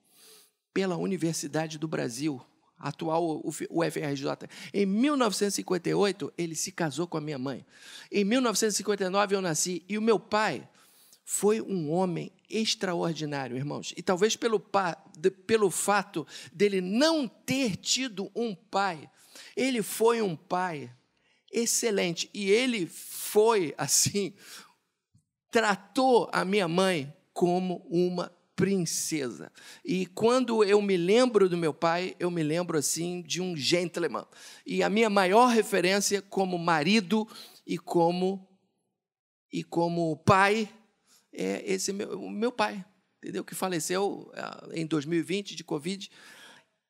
pela 0.74 0.96
Universidade 0.96 1.78
do 1.78 1.88
Brasil, 1.88 2.42
atual 2.80 3.42
UFRJ. 3.44 4.48
Em 4.74 4.86
1958, 4.86 6.34
ele 6.38 6.56
se 6.56 6.72
casou 6.72 7.08
com 7.08 7.18
a 7.18 7.22
minha 7.22 7.38
mãe. 7.38 7.66
Em 8.12 8.24
1959, 8.24 9.36
eu 9.36 9.42
nasci. 9.42 9.84
E 9.88 9.98
o 9.98 10.02
meu 10.02 10.20
pai 10.20 10.68
foi 11.26 11.62
um 11.62 11.92
homem 11.92 12.32
extraordinário, 12.50 13.58
irmãos. 13.58 13.94
E 13.98 14.02
talvez 14.02 14.36
pelo, 14.36 14.60
pelo 15.46 15.70
fato 15.70 16.26
dele 16.54 16.80
não 16.80 17.28
ter 17.28 17.76
tido 17.76 18.32
um 18.36 18.56
pai, 18.56 19.10
ele 19.56 19.82
foi 19.82 20.22
um 20.22 20.36
pai 20.36 20.90
excelente. 21.52 22.30
E 22.34 22.50
ele 22.50 22.86
foi, 22.88 23.74
assim, 23.78 24.34
tratou 25.52 26.30
a 26.32 26.46
minha 26.46 26.68
mãe 26.68 27.14
como 27.34 27.86
uma 27.90 28.32
princesa. 28.58 29.52
E 29.86 30.08
quando 30.08 30.64
eu 30.64 30.82
me 30.82 30.98
lembro 30.98 31.48
do 31.48 31.56
meu 31.56 31.72
pai, 31.72 32.16
eu 32.20 32.32
me 32.32 32.42
lembro 32.42 32.76
assim 32.76 33.22
de 33.22 33.40
um 33.40 33.56
gentleman. 33.56 34.26
E 34.66 34.82
a 34.82 34.90
minha 34.90 35.12
maior 35.12 35.50
referência 35.50 36.24
como 36.24 36.58
marido 36.58 37.26
e 37.66 37.78
como 37.78 38.46
e 39.54 39.64
como 39.64 40.18
pai 40.18 40.70
é 41.32 41.72
esse 41.72 41.94
meu, 41.94 42.20
o 42.20 42.30
meu 42.30 42.52
pai, 42.52 42.84
entendeu? 43.20 43.46
Que 43.46 43.54
faleceu 43.54 44.30
ah, 44.34 44.68
em 44.74 44.86
2020 44.88 45.56
de 45.56 45.64
Covid, 45.64 46.10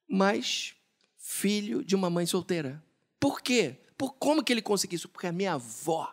mas 0.10 0.74
filho 1.18 1.84
de 1.84 1.96
uma 1.96 2.10
mãe 2.10 2.26
solteira. 2.26 2.82
Por 3.20 3.42
quê? 3.42 3.76
Por 3.98 4.14
como 4.14 4.42
que 4.42 4.54
ele 4.54 4.62
conseguiu 4.62 4.96
isso? 4.96 5.10
Porque 5.10 5.28
a 5.28 5.34
minha 5.34 5.54
avó, 5.54 6.12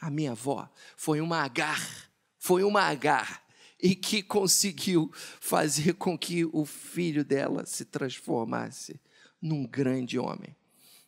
a 0.00 0.10
minha 0.10 0.32
avó, 0.32 0.68
foi 0.96 1.20
uma 1.20 1.42
agar, 1.42 1.80
foi 2.38 2.64
uma 2.64 2.82
agar, 2.82 3.41
e 3.82 3.96
que 3.96 4.22
conseguiu 4.22 5.10
fazer 5.40 5.94
com 5.94 6.16
que 6.16 6.44
o 6.44 6.64
filho 6.64 7.24
dela 7.24 7.66
se 7.66 7.84
transformasse 7.84 9.00
num 9.40 9.66
grande 9.66 10.18
homem. 10.18 10.54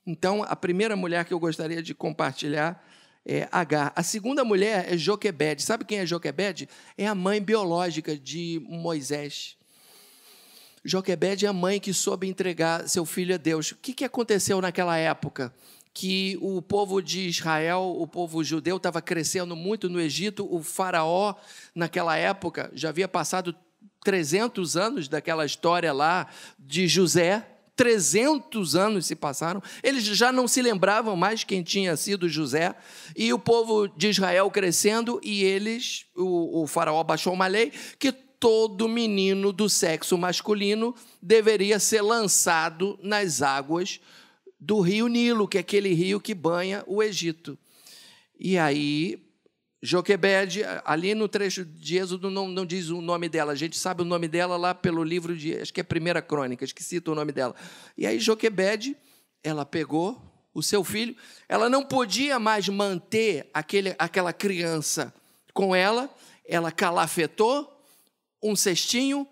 Então, 0.04 0.42
a 0.42 0.56
primeira 0.56 0.96
mulher 0.96 1.24
que 1.24 1.32
eu 1.32 1.38
gostaria 1.38 1.82
de 1.82 1.94
compartilhar 1.94 2.84
é, 3.26 3.48
Agar. 3.50 3.92
A 3.96 4.02
segunda 4.02 4.44
mulher 4.44 4.92
é 4.92 4.98
Joquebede. 4.98 5.62
Sabe 5.62 5.84
quem 5.84 5.98
é 5.98 6.06
Joquebede? 6.06 6.68
É 6.98 7.06
a 7.06 7.14
mãe 7.14 7.40
biológica 7.40 8.16
de 8.16 8.60
Moisés. 8.68 9.56
Joquebede 10.84 11.46
é 11.46 11.48
a 11.48 11.52
mãe 11.52 11.80
que 11.80 11.94
soube 11.94 12.28
entregar 12.28 12.86
seu 12.86 13.06
filho 13.06 13.34
a 13.34 13.38
Deus. 13.38 13.72
O 13.72 13.76
que, 13.76 13.94
que 13.94 14.04
aconteceu 14.04 14.60
naquela 14.60 14.98
época? 14.98 15.54
Que 15.94 16.36
o 16.40 16.60
povo 16.60 17.00
de 17.00 17.28
Israel, 17.28 17.94
o 17.96 18.06
povo 18.06 18.42
judeu, 18.42 18.76
estava 18.76 19.00
crescendo 19.00 19.54
muito 19.54 19.88
no 19.88 20.00
Egito. 20.00 20.46
O 20.52 20.60
faraó, 20.62 21.36
naquela 21.74 22.16
época, 22.16 22.70
já 22.74 22.88
havia 22.88 23.06
passado 23.06 23.54
300 24.04 24.76
anos 24.76 25.08
daquela 25.08 25.46
história 25.46 25.92
lá 25.92 26.28
de 26.58 26.86
José, 26.86 27.48
300 27.76 28.76
anos 28.76 29.06
se 29.06 29.16
passaram, 29.16 29.60
eles 29.82 30.04
já 30.04 30.30
não 30.30 30.46
se 30.46 30.62
lembravam 30.62 31.16
mais 31.16 31.42
quem 31.42 31.62
tinha 31.62 31.96
sido 31.96 32.28
José, 32.28 32.74
e 33.16 33.32
o 33.32 33.38
povo 33.38 33.88
de 33.88 34.08
Israel 34.08 34.50
crescendo, 34.50 35.20
e 35.24 35.42
eles, 35.42 36.06
o, 36.16 36.62
o 36.62 36.66
faraó 36.66 37.02
baixou 37.02 37.32
uma 37.32 37.46
lei 37.46 37.72
que 37.98 38.12
todo 38.12 38.88
menino 38.88 39.52
do 39.52 39.68
sexo 39.68 40.18
masculino 40.18 40.94
deveria 41.20 41.78
ser 41.78 42.02
lançado 42.02 42.98
nas 43.02 43.40
águas 43.42 44.00
do 44.64 44.80
rio 44.80 45.08
Nilo, 45.08 45.46
que 45.46 45.58
é 45.58 45.60
aquele 45.60 45.92
rio 45.92 46.18
que 46.18 46.34
banha 46.34 46.82
o 46.86 47.02
Egito. 47.02 47.58
E 48.38 48.56
aí 48.56 49.22
Joquebede, 49.82 50.62
ali 50.86 51.14
no 51.14 51.28
trecho 51.28 51.66
de 51.66 51.98
Êxodo 51.98 52.30
não, 52.30 52.48
não 52.48 52.64
diz 52.64 52.88
o 52.88 53.02
nome 53.02 53.28
dela, 53.28 53.52
a 53.52 53.54
gente 53.54 53.76
sabe 53.76 54.00
o 54.00 54.04
nome 54.04 54.26
dela 54.26 54.56
lá 54.56 54.74
pelo 54.74 55.04
livro 55.04 55.36
de, 55.36 55.54
acho 55.58 55.74
que 55.74 55.80
é 55.80 55.82
a 55.82 55.84
Primeira 55.84 56.22
Crônica, 56.22 56.64
acho 56.64 56.74
que 56.74 56.82
cita 56.82 57.12
o 57.12 57.14
nome 57.14 57.30
dela. 57.30 57.54
E 57.96 58.06
aí 58.06 58.18
Joquebede, 58.18 58.96
ela 59.42 59.66
pegou 59.66 60.18
o 60.54 60.62
seu 60.62 60.82
filho, 60.82 61.14
ela 61.46 61.68
não 61.68 61.84
podia 61.84 62.38
mais 62.38 62.66
manter 62.66 63.50
aquele, 63.52 63.94
aquela 63.98 64.32
criança 64.32 65.12
com 65.52 65.76
ela, 65.76 66.08
ela 66.46 66.72
calafetou 66.72 67.70
um 68.42 68.56
cestinho 68.56 69.28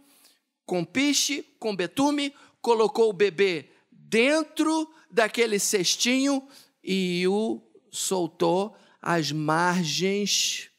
com 0.66 0.84
piche, 0.84 1.42
com 1.58 1.74
betume, 1.74 2.34
colocou 2.60 3.08
o 3.08 3.14
bebê 3.14 3.70
dentro 3.90 4.86
daquele 5.12 5.59
cestinho 5.59 6.42
e 6.83 7.26
o 7.28 7.61
soltou 7.90 8.75
às 9.00 9.31
margens 9.31 10.71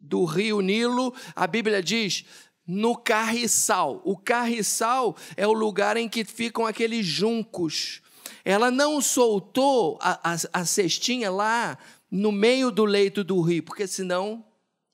do 0.00 0.24
rio 0.24 0.60
Nilo. 0.60 1.14
A 1.34 1.46
Bíblia 1.46 1.82
diz 1.82 2.24
no 2.66 2.96
carriçal. 2.96 4.02
O 4.04 4.16
carriçal 4.16 5.16
é 5.36 5.46
o 5.46 5.52
lugar 5.52 5.96
em 5.96 6.08
que 6.08 6.24
ficam 6.24 6.66
aqueles 6.66 7.06
juncos. 7.06 8.02
Ela 8.44 8.70
não 8.70 9.00
soltou 9.00 9.98
a, 10.02 10.32
a, 10.32 10.60
a 10.60 10.64
cestinha 10.64 11.30
lá 11.30 11.78
no 12.10 12.32
meio 12.32 12.70
do 12.70 12.84
leito 12.84 13.22
do 13.22 13.40
rio, 13.40 13.62
porque 13.62 13.86
senão 13.86 14.44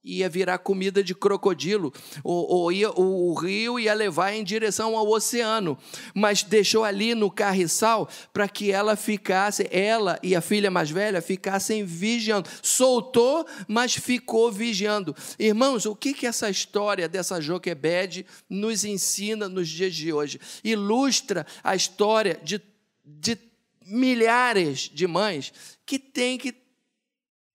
ia 0.04 0.28
virar 0.28 0.58
comida 0.58 1.02
de 1.02 1.14
crocodilo, 1.14 1.92
ou, 2.22 2.46
ou 2.46 2.72
ia, 2.72 2.90
o, 2.90 3.30
o 3.30 3.34
rio 3.34 3.80
ia 3.80 3.94
levar 3.94 4.34
em 4.34 4.44
direção 4.44 4.96
ao 4.96 5.08
oceano, 5.08 5.78
mas 6.14 6.42
deixou 6.42 6.84
ali 6.84 7.14
no 7.14 7.30
carriçal 7.30 8.08
para 8.32 8.46
que 8.46 8.70
ela 8.70 8.96
ficasse, 8.96 9.66
ela 9.70 10.18
e 10.22 10.36
a 10.36 10.42
filha 10.42 10.70
mais 10.70 10.90
velha 10.90 11.22
ficassem 11.22 11.84
vigiando. 11.84 12.48
Soltou, 12.62 13.46
mas 13.66 13.94
ficou 13.94 14.52
vigiando. 14.52 15.16
Irmãos, 15.38 15.86
o 15.86 15.96
que, 15.96 16.12
que 16.12 16.26
essa 16.26 16.50
história 16.50 17.08
dessa 17.08 17.40
Joquebede 17.40 18.26
nos 18.48 18.84
ensina 18.84 19.48
nos 19.48 19.68
dias 19.68 19.94
de 19.94 20.12
hoje? 20.12 20.38
Ilustra 20.62 21.46
a 21.62 21.74
história 21.74 22.38
de, 22.42 22.60
de 23.02 23.38
milhares 23.86 24.90
de 24.92 25.06
mães 25.06 25.52
que 25.86 25.98
têm 25.98 26.38
que 26.38 26.63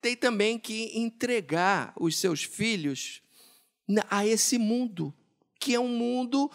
tem 0.02 0.16
também 0.16 0.58
que 0.58 0.98
entregar 0.98 1.94
os 2.00 2.18
seus 2.18 2.44
filhos 2.44 3.22
a 4.10 4.26
esse 4.26 4.58
mundo, 4.58 5.14
que 5.60 5.74
é 5.74 5.80
um 5.80 5.90
mundo 5.90 6.50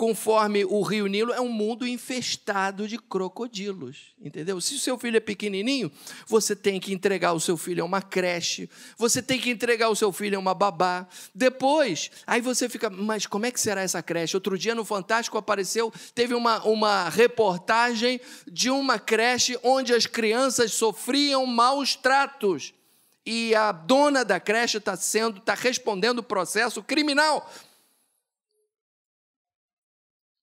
conforme 0.00 0.64
o 0.64 0.80
Rio 0.80 1.06
Nilo, 1.06 1.30
é 1.30 1.42
um 1.42 1.52
mundo 1.52 1.86
infestado 1.86 2.88
de 2.88 2.96
crocodilos, 2.96 4.14
entendeu? 4.18 4.58
Se 4.58 4.74
o 4.74 4.78
seu 4.78 4.96
filho 4.96 5.18
é 5.18 5.20
pequenininho, 5.20 5.92
você 6.26 6.56
tem 6.56 6.80
que 6.80 6.90
entregar 6.90 7.34
o 7.34 7.38
seu 7.38 7.54
filho 7.54 7.82
a 7.82 7.86
uma 7.86 8.00
creche, 8.00 8.70
você 8.96 9.20
tem 9.20 9.38
que 9.38 9.50
entregar 9.50 9.90
o 9.90 9.94
seu 9.94 10.10
filho 10.10 10.38
a 10.38 10.40
uma 10.40 10.54
babá. 10.54 11.06
Depois, 11.34 12.10
aí 12.26 12.40
você 12.40 12.66
fica, 12.66 12.88
mas 12.88 13.26
como 13.26 13.44
é 13.44 13.50
que 13.50 13.60
será 13.60 13.82
essa 13.82 14.02
creche? 14.02 14.34
Outro 14.34 14.56
dia 14.56 14.74
no 14.74 14.86
Fantástico 14.86 15.36
apareceu, 15.36 15.92
teve 16.14 16.32
uma, 16.32 16.64
uma 16.64 17.10
reportagem 17.10 18.22
de 18.50 18.70
uma 18.70 18.98
creche 18.98 19.58
onde 19.62 19.92
as 19.92 20.06
crianças 20.06 20.72
sofriam 20.72 21.44
maus 21.44 21.94
tratos. 21.94 22.72
E 23.26 23.54
a 23.54 23.70
dona 23.70 24.24
da 24.24 24.40
creche 24.40 24.78
está 24.78 24.96
sendo, 24.96 25.40
está 25.40 25.52
respondendo 25.52 26.22
processo 26.22 26.82
criminal 26.82 27.46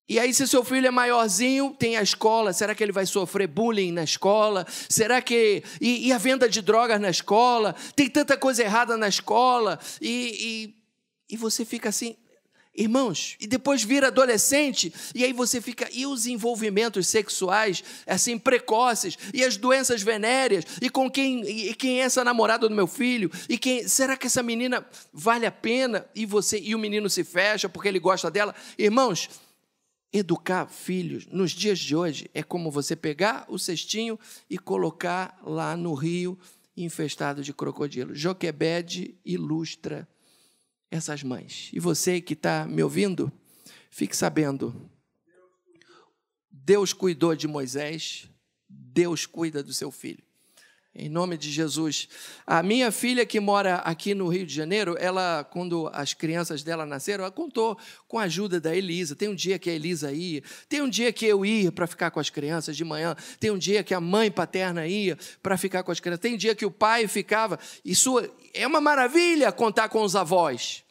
e 0.09 0.17
aí, 0.19 0.33
se 0.33 0.47
seu 0.47 0.63
filho 0.63 0.87
é 0.87 0.91
maiorzinho, 0.91 1.75
tem 1.77 1.97
a 1.97 2.01
escola, 2.01 2.53
será 2.53 2.73
que 2.73 2.81
ele 2.81 2.93
vai 2.93 3.05
sofrer 3.05 3.45
bullying 3.45 3.91
na 3.91 4.05
escola? 4.05 4.65
Será 4.87 5.21
que. 5.21 5.61
E, 5.81 6.07
e 6.07 6.13
a 6.13 6.17
venda 6.17 6.47
de 6.47 6.61
drogas 6.61 6.99
na 7.01 7.09
escola? 7.09 7.75
Tem 7.93 8.09
tanta 8.09 8.37
coisa 8.37 8.63
errada 8.63 8.95
na 8.95 9.09
escola? 9.09 9.77
E, 9.99 10.73
e, 11.29 11.33
e 11.33 11.35
você 11.35 11.65
fica 11.65 11.89
assim, 11.89 12.15
irmãos, 12.73 13.35
e 13.37 13.47
depois 13.47 13.83
vira 13.83 14.07
adolescente, 14.07 14.93
e 15.13 15.25
aí 15.25 15.33
você 15.33 15.59
fica. 15.59 15.89
E 15.91 16.05
os 16.05 16.25
envolvimentos 16.25 17.05
sexuais, 17.07 17.83
assim, 18.07 18.37
precoces, 18.37 19.17
e 19.33 19.43
as 19.43 19.57
doenças 19.57 20.01
venéreas, 20.01 20.63
e 20.81 20.89
com 20.89 21.11
quem, 21.11 21.41
e 21.46 21.74
quem 21.74 22.00
é 22.00 22.05
essa 22.05 22.24
namorada 22.24 22.70
do 22.70 22.74
meu 22.74 22.87
filho? 22.87 23.29
E 23.50 23.57
quem. 23.57 23.85
Será 23.89 24.15
que 24.15 24.27
essa 24.27 24.41
menina 24.41 24.87
vale 25.11 25.46
a 25.46 25.51
pena? 25.51 26.07
E 26.15 26.25
você 26.25 26.57
e 26.57 26.74
o 26.74 26.79
menino 26.79 27.09
se 27.09 27.25
fecha 27.25 27.67
porque 27.67 27.89
ele 27.89 28.00
gosta 28.00 28.31
dela? 28.31 28.55
Irmãos, 28.77 29.29
Educar 30.11 30.67
filhos 30.67 31.27
nos 31.27 31.51
dias 31.51 31.79
de 31.79 31.96
hoje 31.96 32.29
é 32.33 32.41
como 32.41 32.72
você 32.72 32.96
pegar 32.96 33.46
o 33.50 33.59
cestinho 33.59 34.17
e 34.50 34.57
colocar 34.57 35.37
lá 35.43 35.75
no 35.75 35.93
rio 35.93 36.37
infestado 36.75 37.43
de 37.43 37.53
crocodilo. 37.53 38.15
Joquebede 38.15 39.17
ilustra 39.25 40.07
essas 40.89 41.24
mães. 41.24 41.70
E 41.74 41.79
você 41.79 42.22
que 42.22 42.33
está 42.33 42.65
me 42.65 42.81
ouvindo, 42.81 43.31
fique 43.89 44.15
sabendo: 44.15 44.89
Deus 46.50 46.93
cuidou 46.93 47.35
de 47.35 47.48
Moisés, 47.48 48.29
Deus 48.70 49.25
cuida 49.25 49.61
do 49.61 49.74
seu 49.74 49.91
filho. 49.91 50.26
Em 51.00 51.10
nome 51.10 51.38
de 51.38 51.51
Jesus. 51.51 52.10
A 52.46 52.64
minha 52.64 52.92
filha 52.92 53.24
que 53.24 53.40
mora 53.40 53.75
aqui 53.75 54.16
no 54.16 54.27
Rio 54.29 54.48
de 54.48 54.53
Janeiro, 54.53 54.96
ela, 55.00 55.44
quando 55.44 55.88
as 55.94 56.16
crianças 56.16 56.64
dela 56.64 56.88
nasceram, 56.88 57.24
ela 57.24 57.31
contou 57.31 57.77
com 58.07 58.18
a 58.18 58.24
ajuda 58.24 58.60
da 58.60 58.75
Elisa. 58.75 59.16
Tem 59.16 59.29
um 59.29 59.36
dia 59.36 59.60
que 59.60 59.70
a 59.70 59.74
Elisa 59.74 60.12
ia, 60.12 60.42
tem 60.68 60.81
um 60.81 60.90
dia 60.90 61.14
que 61.14 61.24
eu 61.24 61.46
ia 61.46 61.72
para 61.72 61.86
ficar 61.86 62.10
com 62.10 62.20
as 62.20 62.31
crianças 62.31 62.75
de 62.75 62.83
manhã, 62.83 63.16
tem 63.40 63.51
um 63.51 63.60
dia 63.60 63.83
que 63.83 63.94
a 63.94 64.01
mãe 64.01 64.31
paterna 64.31 64.88
ia 64.88 65.16
para 65.44 65.55
ficar 65.55 65.83
com 65.83 65.92
as 65.92 66.00
crianças, 66.00 66.22
tem 66.22 66.33
um 66.33 66.38
dia 66.38 66.55
que 66.55 66.66
o 66.66 66.72
pai 66.72 67.07
ficava. 67.07 67.60
Isso 67.86 68.20
é 68.51 68.66
uma 68.66 68.81
maravilha 68.81 69.51
contar 69.51 69.90
com 69.90 70.01
os 70.01 70.16
avós. 70.16 70.83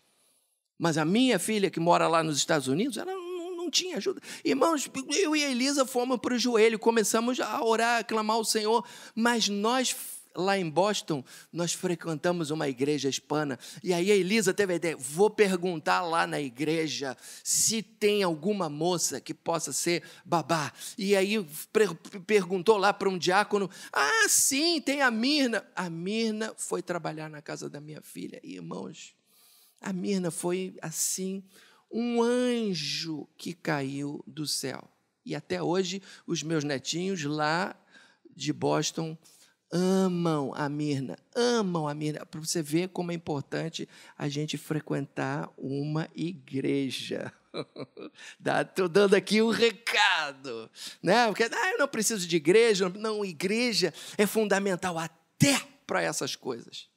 Mas 0.79 0.97
a 0.97 1.05
minha 1.05 1.37
filha 1.41 1.69
que 1.69 1.81
mora 1.81 2.07
lá 2.07 2.23
nos 2.23 2.37
Estados 2.37 2.69
Unidos, 2.69 2.97
ela 2.97 3.11
não, 3.11 3.26
não 3.67 3.71
tinha 3.71 3.97
ajuda. 3.97 4.21
Irmãos, 4.45 4.89
eu 5.11 5.37
e 5.37 5.45
a 5.45 5.51
Elisa 5.51 5.85
fomos 5.85 6.19
para 6.19 6.35
o 6.35 6.39
joelho, 6.39 6.79
começamos 6.79 7.39
a 7.41 7.63
orar, 7.63 8.01
a 8.01 8.05
clamar 8.05 8.37
ao 8.37 8.45
Senhor, 8.45 8.87
mas 9.15 9.49
nós 9.49 9.95
lá 10.39 10.59
em 10.59 10.69
Boston, 10.69 11.25
nós 11.51 11.73
frequentamos 11.73 12.51
uma 12.51 12.69
igreja 12.69 13.09
hispana, 13.09 13.59
e 13.83 13.95
aí 13.95 14.13
a 14.13 14.15
Elisa 14.15 14.53
teve 14.53 14.75
a 14.75 14.77
ideia, 14.77 14.95
vou 14.95 15.31
perguntar 15.31 16.03
lá 16.03 16.27
na 16.27 16.39
igreja 16.39 17.17
se 17.43 17.83
tem 17.83 18.23
alguma 18.23 18.69
moça 18.69 19.19
que 19.19 19.33
possa 19.33 19.73
ser 19.73 20.03
babá. 20.27 20.71
E 20.99 21.17
aí 21.17 21.43
perguntou 22.27 22.77
lá 22.77 22.93
para 22.93 23.09
um 23.09 23.17
diácono, 23.17 23.71
ah, 23.91 24.27
sim, 24.29 24.79
tem 24.79 25.01
a 25.01 25.11
Mirna. 25.11 25.67
A 25.75 25.89
Mirna 25.89 26.53
foi 26.59 26.83
trabalhar 26.83 27.31
na 27.31 27.41
casa 27.41 27.71
da 27.71 27.81
minha 27.81 28.03
filha. 28.03 28.39
E, 28.45 28.57
irmãos, 28.57 29.15
a 29.81 29.91
Mirna 29.91 30.31
foi 30.31 30.77
assim, 30.83 31.43
um 31.91 32.23
anjo 32.23 33.29
que 33.37 33.53
caiu 33.53 34.23
do 34.27 34.47
céu. 34.47 34.89
E 35.25 35.35
até 35.35 35.63
hoje, 35.63 36.03
os 36.27 36.43
meus 36.43 36.63
netinhos 36.63 37.25
lá 37.25 37.75
de 38.35 38.53
Boston 38.53 39.17
amam 39.73 40.53
a 40.55 40.69
Mirna, 40.69 41.19
amam 41.35 41.89
a 41.89 41.95
Mirna. 41.95 42.25
Para 42.25 42.41
você 42.41 42.63
ver 42.63 42.91
como 42.91 43.11
é 43.11 43.15
importante 43.15 43.89
a 44.17 44.29
gente 44.29 44.57
frequentar 44.57 45.51
uma 45.59 46.09
igreja. 46.15 47.33
Estou 48.69 48.89
dando 48.89 49.15
aqui 49.15 49.43
um 49.43 49.51
recado, 49.51 50.71
né? 51.03 51.27
Porque 51.27 51.45
ah, 51.45 51.73
eu 51.73 51.79
não 51.79 51.89
preciso 51.89 52.27
de 52.27 52.37
igreja. 52.37 52.89
Não, 52.91 53.25
igreja 53.25 53.93
é 54.17 54.27
fundamental 54.27 54.99
até 54.99 55.61
para 55.87 56.03
essas 56.03 56.37
coisas 56.37 56.89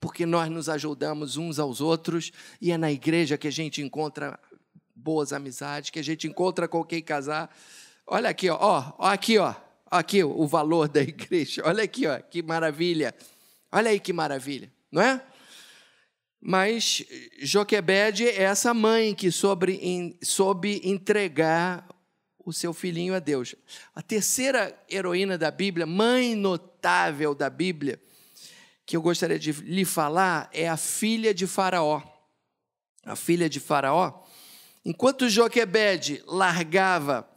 porque 0.00 0.24
nós 0.24 0.50
nos 0.50 0.68
ajudamos 0.68 1.36
uns 1.36 1.58
aos 1.58 1.80
outros 1.80 2.32
e 2.60 2.72
é 2.72 2.78
na 2.78 2.90
igreja 2.90 3.36
que 3.36 3.46
a 3.46 3.52
gente 3.52 3.82
encontra 3.82 4.40
boas 4.96 5.32
amizades, 5.32 5.90
que 5.90 5.98
a 5.98 6.04
gente 6.04 6.26
encontra 6.26 6.66
com 6.66 6.82
quem 6.82 7.02
casar. 7.02 7.54
Olha 8.06 8.30
aqui, 8.30 8.48
ó, 8.48 8.56
ó, 8.60 9.06
aqui, 9.06 9.38
ó, 9.38 9.54
aqui 9.90 10.24
o 10.24 10.46
valor 10.46 10.88
da 10.88 11.02
igreja. 11.02 11.62
Olha 11.64 11.84
aqui, 11.84 12.06
ó, 12.06 12.18
que 12.18 12.42
maravilha. 12.42 13.14
Olha 13.70 13.90
aí 13.90 14.00
que 14.00 14.12
maravilha, 14.12 14.72
não 14.90 15.02
é? 15.02 15.22
Mas 16.40 17.04
Joquebede 17.40 18.26
é 18.26 18.44
essa 18.44 18.72
mãe 18.72 19.14
que 19.14 19.30
soube, 19.30 20.18
soube 20.22 20.80
entregar 20.82 21.86
o 22.44 22.52
seu 22.52 22.72
filhinho 22.72 23.14
a 23.14 23.18
Deus. 23.18 23.54
A 23.94 24.00
terceira 24.00 24.74
heroína 24.88 25.36
da 25.36 25.50
Bíblia, 25.50 25.84
mãe 25.84 26.34
notável 26.34 27.34
da 27.34 27.50
Bíblia, 27.50 28.00
que 28.86 28.96
eu 28.96 29.02
gostaria 29.02 29.38
de 29.38 29.52
lhe 29.52 29.84
falar 29.84 30.48
é 30.52 30.68
a 30.68 30.76
filha 30.76 31.32
de 31.32 31.46
Faraó. 31.46 32.02
A 33.04 33.16
filha 33.16 33.48
de 33.48 33.58
Faraó, 33.58 34.22
enquanto 34.84 35.28
Joquebede 35.28 36.22
largava 36.26 37.28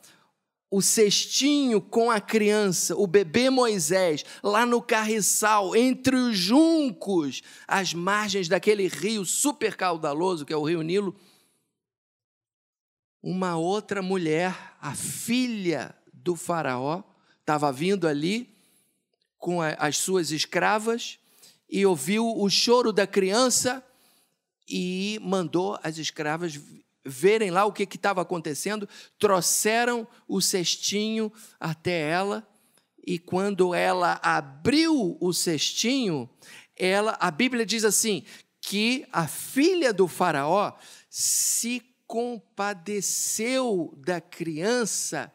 o 0.69 0.81
cestinho 0.81 1.79
com 1.79 2.09
a 2.09 2.19
criança, 2.19 2.95
o 2.95 3.05
bebê 3.05 3.47
Moisés, 3.49 4.25
lá 4.41 4.65
no 4.65 4.81
carriçal, 4.81 5.75
entre 5.75 6.15
os 6.15 6.35
juncos, 6.35 7.43
às 7.67 7.93
margens 7.93 8.47
daquele 8.47 8.87
rio 8.87 9.23
super 9.23 9.75
caudaloso 9.75 10.45
que 10.45 10.51
é 10.51 10.57
o 10.57 10.63
Rio 10.63 10.81
Nilo, 10.81 11.15
uma 13.21 13.55
outra 13.55 14.01
mulher, 14.01 14.75
a 14.81 14.95
filha 14.95 15.95
do 16.11 16.35
Faraó, 16.35 17.03
estava 17.39 17.71
vindo 17.71 18.07
ali 18.07 18.57
com 19.37 19.61
as 19.61 19.97
suas 19.97 20.31
escravas 20.31 21.19
e 21.73 21.87
ouviu 21.87 22.37
o 22.37 22.47
choro 22.51 22.93
da 22.93 23.07
criança 23.07 23.83
e 24.69 25.19
mandou 25.23 25.79
as 25.81 25.97
escravas 25.97 26.59
verem 27.03 27.49
lá 27.49 27.65
o 27.65 27.73
que 27.73 27.83
estava 27.83 28.21
acontecendo, 28.21 28.87
trouxeram 29.17 30.07
o 30.27 30.39
cestinho 30.39 31.33
até 31.59 32.11
ela, 32.11 32.47
e 33.05 33.17
quando 33.17 33.73
ela 33.73 34.19
abriu 34.21 35.17
o 35.19 35.33
cestinho, 35.33 36.29
ela, 36.77 37.17
a 37.19 37.31
Bíblia 37.31 37.65
diz 37.65 37.83
assim, 37.83 38.23
que 38.61 39.07
a 39.11 39.27
filha 39.27 39.91
do 39.91 40.07
faraó 40.07 40.73
se 41.09 41.81
compadeceu 42.07 43.93
da 43.97 44.21
criança 44.21 45.31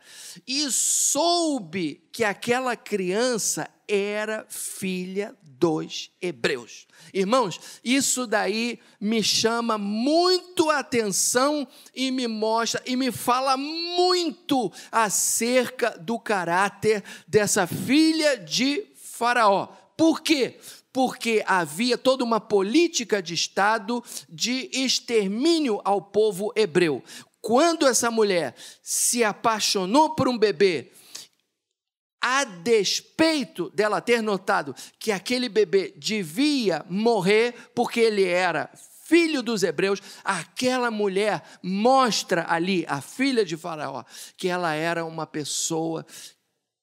e 0.46 0.70
soube 0.70 2.02
que 2.12 2.24
aquela 2.24 2.76
criança 2.76 3.68
era 3.86 4.46
filha 4.48 5.34
dos 5.42 6.10
hebreus. 6.20 6.86
Irmãos, 7.12 7.58
isso 7.82 8.26
daí 8.26 8.78
me 9.00 9.22
chama 9.22 9.76
muito 9.76 10.70
a 10.70 10.78
atenção 10.78 11.66
e 11.94 12.10
me 12.10 12.28
mostra 12.28 12.82
e 12.86 12.94
me 12.96 13.10
fala 13.10 13.56
muito 13.56 14.72
acerca 14.92 15.98
do 15.98 16.18
caráter 16.18 17.02
dessa 17.26 17.66
filha 17.66 18.36
de 18.36 18.86
Faraó. 18.94 19.66
Por 19.96 20.20
quê? 20.20 20.60
Porque 20.98 21.44
havia 21.46 21.96
toda 21.96 22.24
uma 22.24 22.40
política 22.40 23.22
de 23.22 23.32
Estado 23.32 24.02
de 24.28 24.68
extermínio 24.72 25.80
ao 25.84 26.02
povo 26.02 26.52
hebreu. 26.56 27.04
Quando 27.40 27.86
essa 27.86 28.10
mulher 28.10 28.56
se 28.82 29.22
apaixonou 29.22 30.16
por 30.16 30.26
um 30.26 30.36
bebê, 30.36 30.90
a 32.20 32.42
despeito 32.42 33.70
dela 33.70 34.00
ter 34.00 34.20
notado 34.20 34.74
que 34.98 35.12
aquele 35.12 35.48
bebê 35.48 35.94
devia 35.96 36.84
morrer 36.90 37.54
porque 37.76 38.00
ele 38.00 38.24
era 38.24 38.68
filho 39.04 39.40
dos 39.40 39.62
hebreus, 39.62 40.02
aquela 40.24 40.90
mulher 40.90 41.44
mostra 41.62 42.44
ali, 42.52 42.84
a 42.88 43.00
filha 43.00 43.44
de 43.44 43.56
Faraó, 43.56 44.02
que 44.36 44.48
ela 44.48 44.74
era 44.74 45.04
uma 45.04 45.28
pessoa 45.28 46.04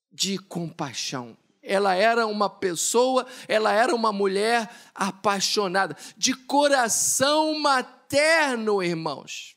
de 0.10 0.38
compaixão. 0.38 1.38
Ela 1.66 1.96
era 1.96 2.28
uma 2.28 2.50
pessoa, 2.50 3.26
ela 3.48 3.72
era 3.72 3.94
uma 3.94 4.12
mulher 4.12 4.70
apaixonada, 4.94 5.98
de 6.16 6.34
coração 6.34 7.60
materno, 7.60 8.84
irmãos. 8.84 9.56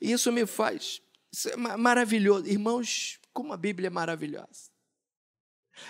Isso 0.00 0.32
me 0.32 0.46
faz 0.46 1.00
isso 1.36 1.50
é 1.50 1.56
maravilhoso. 1.56 2.46
Irmãos, 2.46 3.18
como 3.30 3.52
a 3.52 3.58
Bíblia 3.58 3.88
é 3.88 3.90
maravilhosa. 3.90 4.70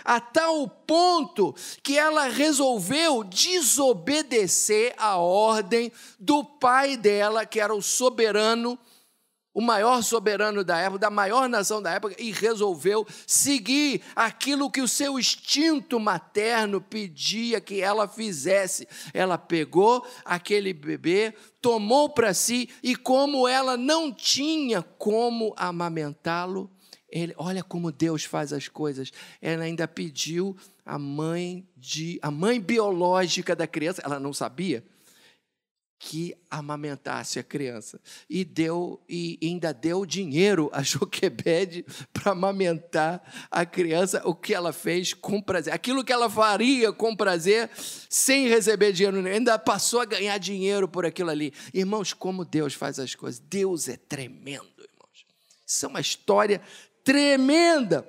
A 0.03 0.19
tal 0.19 0.69
ponto 0.69 1.55
que 1.85 1.97
ela 1.97 2.27
resolveu 2.27 3.23
desobedecer 3.23 4.93
a 4.99 5.17
ordem 5.19 5.93
do 6.19 6.43
pai 6.45 6.97
dela, 6.97 7.47
que 7.47 7.61
era 7.61 7.73
o 7.73 7.81
soberano, 7.81 8.77
o 9.57 9.63
maior 9.63 10.03
soberano 10.03 10.63
da 10.63 10.77
época, 10.77 10.99
da 10.99 11.09
maior 11.09 11.49
nação 11.49 11.81
da 11.81 11.91
época, 11.91 12.15
e 12.19 12.31
resolveu 12.31 13.07
seguir 13.27 14.03
aquilo 14.15 14.71
que 14.71 14.83
o 14.83 14.87
seu 14.87 15.19
instinto 15.19 15.99
materno 15.99 16.79
pedia 16.79 17.59
que 17.59 17.81
ela 17.81 18.07
fizesse. 18.07 18.87
Ela 19.15 19.39
pegou 19.39 20.07
aquele 20.27 20.75
bebê, 20.75 21.33
tomou 21.59 22.11
para 22.11 22.35
si, 22.35 22.69
e 22.83 22.95
como 22.95 23.49
ela 23.49 23.79
não 23.79 24.13
tinha 24.13 24.83
como 24.83 25.55
amamentá-lo, 25.57 26.71
ele, 27.09 27.33
olha 27.39 27.65
como 27.65 27.91
Deus 27.91 28.25
faz 28.25 28.53
as 28.53 28.69
coisas. 28.69 29.11
Ela 29.41 29.65
ainda 29.65 29.89
pediu 29.89 30.55
a 30.85 30.99
mãe 30.99 31.67
de 31.75 32.19
a 32.21 32.31
mãe 32.31 32.61
biológica 32.61 33.57
da 33.57 33.67
criança, 33.67 34.03
ela 34.05 34.21
não 34.21 34.35
sabia 34.35 34.85
que 35.99 36.37
amamentasse 36.51 37.39
a 37.39 37.43
criança 37.43 38.01
e 38.29 38.45
deu 38.45 39.03
e 39.09 39.39
ainda 39.43 39.73
deu 39.73 40.05
dinheiro 40.05 40.69
a 40.73 40.83
Joquebede 40.85 41.85
para 42.13 42.33
amamentar 42.33 43.23
a 43.51 43.65
criança, 43.65 44.23
o 44.25 44.35
que 44.35 44.53
ela 44.53 44.73
fez 44.73 45.15
com 45.15 45.41
prazer. 45.41 45.73
Aquilo 45.73 46.05
que 46.05 46.13
ela 46.13 46.29
faria 46.29 46.93
com 46.93 47.17
prazer 47.17 47.71
sem 48.11 48.49
receber 48.49 48.93
dinheiro, 48.93 49.27
ainda 49.27 49.59
passou 49.59 50.01
a 50.01 50.05
ganhar 50.05 50.37
dinheiro 50.39 50.87
por 50.87 51.07
aquilo 51.07 51.31
ali. 51.31 51.53
Irmãos, 51.73 52.13
como 52.13 52.45
Deus 52.45 52.75
faz 52.75 52.99
as 52.99 53.15
coisas. 53.15 53.41
Deus 53.41 53.89
é 53.89 53.97
tremendo, 53.97 54.67
irmãos. 54.79 55.27
Isso 55.67 55.87
é 55.87 55.89
uma 55.89 56.01
história 56.01 56.61
tremenda. 57.03 58.07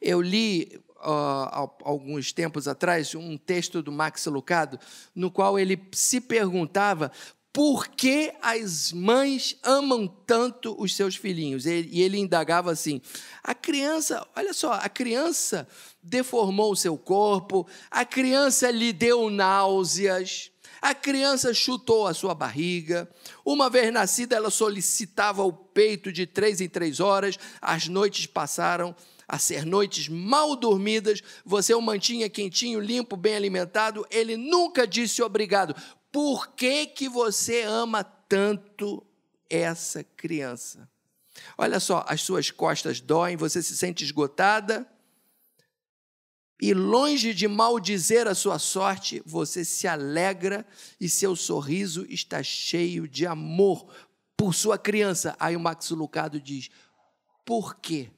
Eu 0.00 0.20
li 0.20 0.83
alguns 1.04 2.32
tempos 2.32 2.66
atrás 2.66 3.14
um 3.14 3.36
texto 3.36 3.82
do 3.82 3.92
Max 3.92 4.26
Lucado, 4.26 4.78
no 5.14 5.30
qual 5.30 5.58
ele 5.58 5.80
se 5.92 6.20
perguntava 6.20 7.12
por 7.54 7.86
que 7.86 8.32
as 8.42 8.92
mães 8.92 9.56
amam 9.62 10.08
tanto 10.08 10.74
os 10.76 10.96
seus 10.96 11.14
filhinhos. 11.14 11.66
E 11.66 12.00
ele 12.00 12.18
indagava 12.18 12.72
assim: 12.72 13.00
a 13.44 13.54
criança, 13.54 14.26
olha 14.34 14.52
só, 14.52 14.72
a 14.72 14.88
criança 14.88 15.68
deformou 16.02 16.72
o 16.72 16.76
seu 16.76 16.98
corpo, 16.98 17.64
a 17.88 18.04
criança 18.04 18.72
lhe 18.72 18.92
deu 18.92 19.30
náuseas, 19.30 20.50
a 20.82 20.94
criança 20.94 21.54
chutou 21.54 22.08
a 22.08 22.12
sua 22.12 22.34
barriga. 22.34 23.08
Uma 23.44 23.70
vez 23.70 23.92
nascida, 23.92 24.34
ela 24.34 24.50
solicitava 24.50 25.44
o 25.44 25.52
peito 25.52 26.10
de 26.10 26.26
três 26.26 26.60
em 26.60 26.68
três 26.68 26.98
horas. 26.98 27.38
As 27.62 27.86
noites 27.86 28.26
passaram 28.26 28.96
a 29.26 29.38
ser 29.38 29.64
noites 29.64 30.08
mal 30.08 30.56
dormidas. 30.56 31.20
Você 31.44 31.74
o 31.74 31.80
mantinha 31.80 32.28
quentinho, 32.28 32.80
limpo, 32.80 33.16
bem 33.16 33.34
alimentado. 33.36 34.06
Ele 34.10 34.36
nunca 34.36 34.86
disse 34.86 35.22
obrigado. 35.22 35.74
Por 36.10 36.48
que, 36.48 36.86
que 36.86 37.08
você 37.08 37.62
ama 37.62 38.04
tanto 38.04 39.04
essa 39.48 40.04
criança? 40.04 40.88
Olha 41.58 41.80
só, 41.80 42.04
as 42.08 42.20
suas 42.20 42.50
costas 42.50 43.00
doem, 43.00 43.36
você 43.36 43.62
se 43.62 43.76
sente 43.76 44.04
esgotada 44.04 44.88
e 46.60 46.72
longe 46.72 47.34
de 47.34 47.48
maldizer 47.48 48.28
a 48.28 48.34
sua 48.34 48.58
sorte, 48.58 49.22
você 49.26 49.64
se 49.64 49.86
alegra 49.86 50.64
e 51.00 51.08
seu 51.08 51.34
sorriso 51.34 52.06
está 52.08 52.42
cheio 52.42 53.08
de 53.08 53.26
amor 53.26 53.86
por 54.36 54.54
sua 54.54 54.78
criança. 54.78 55.36
Aí 55.38 55.56
o 55.56 55.60
Max 55.60 55.90
Lucado 55.90 56.40
diz: 56.40 56.70
por 57.44 57.76
quê? 57.76 58.10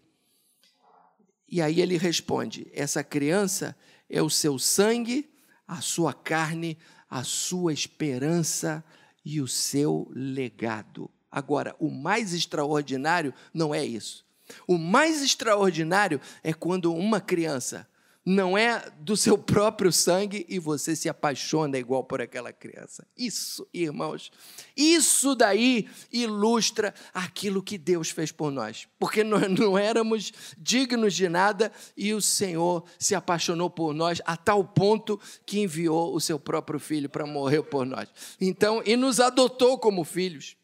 E 1.48 1.62
aí 1.62 1.80
ele 1.80 1.96
responde: 1.96 2.70
essa 2.72 3.02
criança 3.02 3.76
é 4.09 4.22
o 4.22 4.30
seu 4.30 4.59
sangue, 4.59 5.28
a 5.66 5.80
sua 5.80 6.12
carne, 6.12 6.78
a 7.09 7.22
sua 7.24 7.72
esperança 7.72 8.85
e 9.24 9.40
o 9.40 9.48
seu 9.48 10.11
legado. 10.14 11.11
Agora, 11.30 11.74
o 11.78 11.90
mais 11.90 12.32
extraordinário 12.32 13.35
não 13.52 13.74
é 13.74 13.85
isso. 13.85 14.24
O 14.66 14.78
mais 14.78 15.22
extraordinário 15.22 16.20
é 16.42 16.52
quando 16.52 16.94
uma 16.94 17.20
criança 17.20 17.88
não 18.27 18.59
é 18.59 18.91
do 18.99 19.17
seu 19.17 19.39
próprio 19.39 19.93
sangue 19.93 20.45
e 20.49 20.59
você 20.59 20.97
se 20.97 21.09
apaixona 21.09 21.79
igual 21.79 22.03
por 22.03 22.21
aquela 22.21 22.53
criança. 22.53 23.07
Isso, 23.17 23.69
irmãos, 23.73 24.33
isso 24.77 25.37
daí 25.37 25.89
ilustra 26.12 26.93
aquilo 27.15 27.62
que 27.62 27.79
Deus 27.79 28.11
fez 28.11 28.33
por 28.33 28.51
nós, 28.51 28.89
porque 28.99 29.23
nós 29.23 29.49
não 29.57 29.79
éramos 29.79 30.33
dignos 30.59 31.15
de 31.15 31.29
nada 31.29 31.71
e 31.97 32.12
o 32.12 32.21
Senhor 32.21 32.85
se 32.99 33.15
apaixonou 33.15 33.71
por 33.71 33.95
nós 33.95 34.21
a 34.25 34.37
tal 34.37 34.65
ponto 34.65 35.21
que 35.47 35.61
enviou 35.61 36.12
o 36.12 36.21
seu 36.21 36.41
próprio 36.41 36.81
filho 36.81 37.09
para 37.09 37.25
morrer 37.25 37.62
por 37.62 37.87
nós. 37.87 38.09
Então, 38.41 38.83
e 38.85 38.97
nos 38.97 39.21
adotou 39.21 39.79
como 39.79 40.03
filhos. 40.03 40.57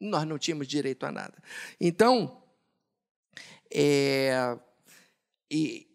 Nós 0.00 0.26
não 0.26 0.38
tínhamos 0.38 0.66
direito 0.66 1.04
a 1.04 1.12
nada. 1.12 1.34
Então, 1.78 2.42
é, 3.72 4.56
e, 5.50 5.86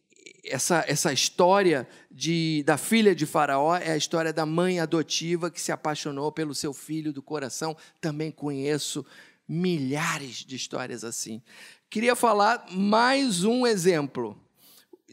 essa, 0.49 0.83
essa 0.87 1.13
história 1.13 1.87
de, 2.11 2.63
da 2.65 2.77
filha 2.77 3.15
de 3.15 3.25
Faraó 3.25 3.75
é 3.75 3.91
a 3.91 3.97
história 3.97 4.33
da 4.33 4.45
mãe 4.45 4.79
adotiva 4.79 5.49
que 5.49 5.61
se 5.61 5.71
apaixonou 5.71 6.31
pelo 6.31 6.55
seu 6.55 6.73
filho 6.73 7.13
do 7.13 7.21
coração. 7.21 7.75
Também 8.01 8.31
conheço 8.31 9.05
milhares 9.47 10.37
de 10.37 10.55
histórias 10.55 11.03
assim. 11.03 11.41
Queria 11.89 12.15
falar 12.15 12.65
mais 12.71 13.43
um 13.43 13.65
exemplo 13.65 14.37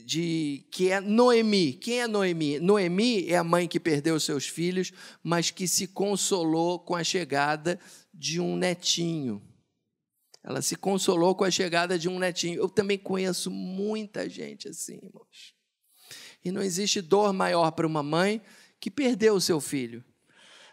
de 0.05 0.65
que 0.71 0.91
é 0.91 1.01
Noemi. 1.01 1.73
Quem 1.73 2.01
é 2.01 2.07
Noemi? 2.07 2.59
Noemi 2.61 3.27
é 3.29 3.37
a 3.37 3.45
mãe 3.45 3.67
que 3.67 3.81
perdeu 3.81 4.21
seus 4.21 4.47
filhos, 4.47 4.93
mas 5.23 5.51
que 5.51 5.67
se 5.67 5.87
consolou 5.87 6.79
com 6.79 6.95
a 6.95 7.03
chegada 7.03 7.79
de 8.13 8.41
um 8.41 8.57
netinho. 8.57 9.43
Ela 10.47 10.63
se 10.63 10.77
consolou 10.77 11.35
com 11.35 11.43
a 11.43 11.51
chegada 11.51 11.99
de 11.99 12.09
um 12.09 12.21
netinho. 12.21 12.61
Eu 12.61 12.69
também 12.69 12.97
conheço 12.97 13.51
muita 13.51 14.31
gente 14.31 14.69
assim, 14.69 15.01
irmãos. 15.03 15.57
E 16.45 16.53
não 16.53 16.63
existe 16.63 17.03
dor 17.03 17.33
maior 17.33 17.73
para 17.73 17.85
uma 17.85 18.01
mãe 18.01 18.41
que 18.79 18.89
perdeu 18.89 19.35
o 19.35 19.41
seu 19.41 19.61
filho. 19.61 20.05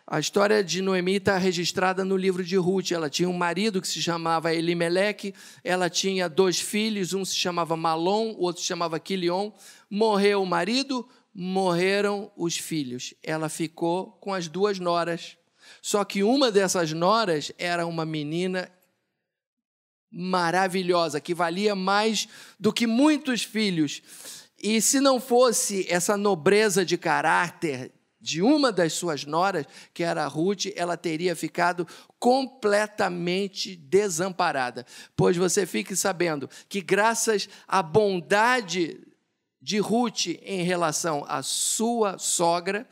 A 0.05 0.19
história 0.19 0.63
de 0.63 0.79
Noemi 0.79 1.15
está 1.15 1.37
registrada 1.37 2.05
no 2.05 2.15
livro 2.15 2.43
de 2.43 2.55
Ruth. 2.55 2.91
Ela 2.91 3.09
tinha 3.09 3.27
um 3.27 3.35
marido 3.35 3.81
que 3.81 3.87
se 3.87 3.99
chamava 3.99 4.53
Elimeleque, 4.53 5.33
ela 5.63 5.89
tinha 5.89 6.29
dois 6.29 6.59
filhos, 6.59 7.13
um 7.13 7.25
se 7.25 7.35
chamava 7.35 7.75
Malom, 7.75 8.33
o 8.33 8.43
outro 8.43 8.61
se 8.61 8.67
chamava 8.67 8.99
Quilion. 8.99 9.51
Morreu 9.89 10.43
o 10.43 10.45
marido, 10.45 11.09
morreram 11.33 12.31
os 12.37 12.55
filhos. 12.57 13.15
Ela 13.23 13.49
ficou 13.49 14.11
com 14.21 14.35
as 14.35 14.47
duas 14.47 14.77
noras. 14.77 15.35
Só 15.81 16.05
que 16.05 16.21
uma 16.21 16.51
dessas 16.51 16.91
noras 16.91 17.51
era 17.57 17.87
uma 17.87 18.05
menina 18.05 18.69
maravilhosa, 20.13 21.19
que 21.19 21.33
valia 21.33 21.75
mais 21.75 22.27
do 22.59 22.71
que 22.71 22.85
muitos 22.85 23.43
filhos. 23.43 24.01
E 24.61 24.79
se 24.79 24.99
não 24.99 25.19
fosse 25.19 25.85
essa 25.89 26.15
nobreza 26.15 26.85
de 26.85 26.97
caráter 26.97 27.91
de 28.21 28.41
uma 28.41 28.71
das 28.71 28.93
suas 28.93 29.25
noras, 29.25 29.65
que 29.93 30.01
era 30.01 30.25
Ruth, 30.27 30.67
ela 30.77 30.95
teria 30.95 31.35
ficado 31.35 31.85
completamente 32.17 33.75
desamparada. 33.75 34.85
Pois 35.13 35.35
você 35.35 35.65
fique 35.65 35.93
sabendo 35.93 36.49
que, 36.69 36.79
graças 36.79 37.49
à 37.67 37.83
bondade 37.83 39.05
de 39.61 39.79
Ruth 39.79 40.27
em 40.41 40.63
relação 40.63 41.25
à 41.27 41.43
sua 41.43 42.17
sogra, 42.17 42.87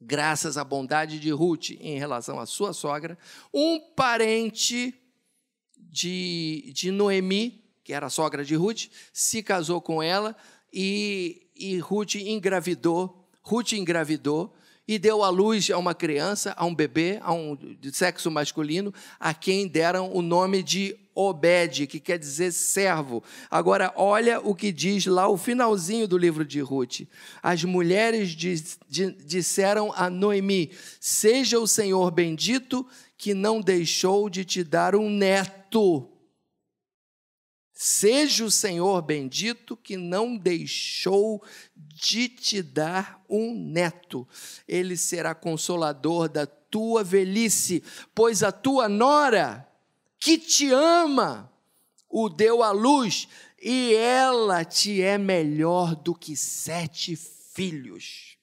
graças 0.00 0.56
à 0.56 0.64
bondade 0.64 1.20
de 1.20 1.30
Ruth 1.30 1.72
em 1.78 1.98
relação 1.98 2.40
à 2.40 2.46
sua 2.46 2.72
sogra, 2.72 3.18
um 3.52 3.78
parente 3.94 4.94
de, 5.98 6.70
de 6.72 6.90
Noemi, 6.92 7.64
que 7.82 7.92
era 7.92 8.06
a 8.06 8.10
sogra 8.10 8.44
de 8.44 8.54
Ruth, 8.54 8.86
se 9.12 9.42
casou 9.42 9.80
com 9.80 10.02
ela 10.02 10.36
e, 10.72 11.42
e 11.56 11.78
Ruth 11.78 12.14
engravidou. 12.14 13.28
Ruth 13.42 13.72
engravidou 13.72 14.54
e 14.86 14.98
deu 14.98 15.24
à 15.24 15.28
luz 15.28 15.70
a 15.70 15.76
uma 15.76 15.94
criança, 15.94 16.54
a 16.56 16.64
um 16.64 16.74
bebê, 16.74 17.18
a 17.22 17.32
um 17.32 17.56
de 17.56 17.94
sexo 17.94 18.30
masculino, 18.30 18.94
a 19.18 19.34
quem 19.34 19.66
deram 19.66 20.12
o 20.14 20.22
nome 20.22 20.62
de 20.62 20.96
Obed, 21.14 21.88
que 21.88 21.98
quer 21.98 22.16
dizer 22.16 22.52
servo. 22.52 23.24
Agora, 23.50 23.92
olha 23.96 24.40
o 24.40 24.54
que 24.54 24.70
diz 24.70 25.04
lá 25.04 25.28
o 25.28 25.36
finalzinho 25.36 26.06
do 26.06 26.16
livro 26.16 26.44
de 26.44 26.60
Ruth. 26.60 27.08
As 27.42 27.64
mulheres 27.64 28.36
disseram 29.26 29.92
a 29.96 30.08
Noemi: 30.08 30.70
Seja 31.00 31.58
o 31.58 31.66
Senhor 31.66 32.12
bendito 32.12 32.86
que 33.18 33.34
não 33.34 33.60
deixou 33.60 34.30
de 34.30 34.44
te 34.44 34.62
dar 34.62 34.94
um 34.94 35.10
neto. 35.10 36.08
Seja 37.72 38.44
o 38.44 38.50
Senhor 38.50 39.02
bendito 39.02 39.76
que 39.76 39.96
não 39.96 40.36
deixou 40.36 41.42
de 41.76 42.28
te 42.28 42.62
dar 42.62 43.22
um 43.28 43.54
neto. 43.54 44.26
Ele 44.66 44.96
será 44.96 45.34
consolador 45.34 46.28
da 46.28 46.46
tua 46.46 47.02
velhice, 47.02 47.82
pois 48.14 48.42
a 48.42 48.52
tua 48.52 48.88
nora, 48.88 49.68
que 50.18 50.38
te 50.38 50.70
ama, 50.70 51.52
o 52.08 52.28
deu 52.28 52.62
à 52.62 52.70
luz, 52.70 53.28
e 53.60 53.94
ela 53.94 54.64
te 54.64 55.02
é 55.02 55.18
melhor 55.18 55.96
do 55.96 56.14
que 56.14 56.36
sete 56.36 57.16
filhos. 57.16 58.36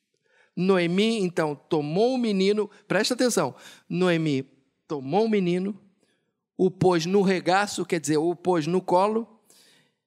Noemi, 0.56 1.20
então, 1.20 1.56
tomou 1.56 2.16
o 2.16 2.18
menino, 2.18 2.70
presta 2.88 3.14
atenção, 3.14 3.54
Noemi 3.90 4.55
tomou 4.88 5.26
o 5.26 5.30
menino, 5.30 5.80
o 6.58 6.72
pôs 6.72 7.06
no 7.06 7.22
regaço, 7.22 7.86
quer 7.86 8.00
dizer, 8.00 8.18
o 8.18 8.36
pôs 8.36 8.68
no 8.68 8.82
colo, 8.82 9.28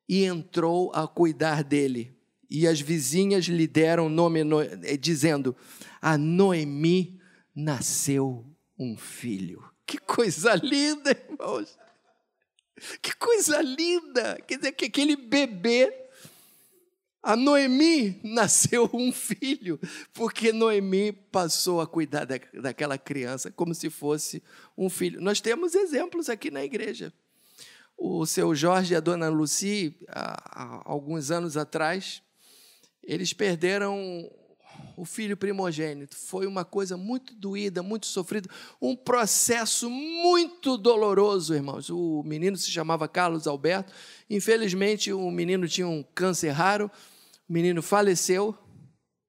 e 0.09 0.25
entrou 0.25 0.91
a 0.95 1.07
cuidar 1.07 1.62
dele. 1.62 2.17
E 2.51 2.67
as 2.67 2.81
vizinhas 2.81 3.45
lhe 3.45 3.67
deram 3.67 4.09
nome, 4.09 4.41
eh, 4.85 4.97
dizendo: 4.97 5.55
A 6.01 6.17
Noemi 6.17 7.21
nasceu 7.55 8.47
um 8.79 8.97
filho. 8.97 9.62
Que 9.87 9.99
coisa 9.99 10.55
linda, 10.55 11.11
irmãos! 11.11 11.79
Que 13.03 13.14
coisa 13.17 13.61
linda! 13.61 14.41
Quer 14.47 14.59
dizer, 14.59 14.73
que 14.73 14.87
aquele 14.87 15.17
bebê 15.17 16.08
a 17.29 17.37
Noemi 17.37 18.19
nasceu 18.25 18.88
um 18.95 19.12
filho, 19.12 19.79
porque 20.14 20.51
Noemi 20.51 21.12
passou 21.12 21.79
a 21.79 21.87
cuidar 21.87 22.25
da, 22.25 22.41
daquela 22.55 22.97
criança 22.97 23.51
como 23.51 23.75
se 23.75 23.91
fosse 23.91 24.43
um 24.79 24.88
filho. 24.88 25.21
Nós 25.21 25.38
temos 25.38 25.75
exemplos 25.75 26.31
aqui 26.31 26.51
na 26.51 26.64
igreja. 26.64 27.12
O 27.99 28.25
seu 28.25 28.55
Jorge 28.55 28.95
e 28.95 28.97
a 28.97 29.01
dona 29.01 29.29
Lucy, 29.29 29.95
há, 30.09 30.62
há 30.62 30.83
alguns 30.87 31.31
anos 31.31 31.59
atrás, 31.59 32.23
eles 33.03 33.35
perderam 33.35 34.27
o 34.97 35.05
filho 35.05 35.37
primogênito. 35.37 36.17
Foi 36.17 36.47
uma 36.47 36.64
coisa 36.64 36.97
muito 36.97 37.35
doída, 37.35 37.83
muito 37.83 38.07
sofrida, 38.07 38.49
um 38.81 38.97
processo 38.97 39.91
muito 39.91 40.79
doloroso, 40.79 41.55
irmãos. 41.55 41.91
O 41.91 42.23
menino 42.25 42.57
se 42.57 42.71
chamava 42.71 43.07
Carlos 43.07 43.47
Alberto. 43.47 43.93
Infelizmente, 44.31 45.12
o 45.12 45.31
menino 45.31 45.69
tinha 45.69 45.87
um 45.87 46.03
câncer 46.14 46.53
raro 46.53 46.91
o 47.49 47.53
menino 47.53 47.83
faleceu, 47.83 48.57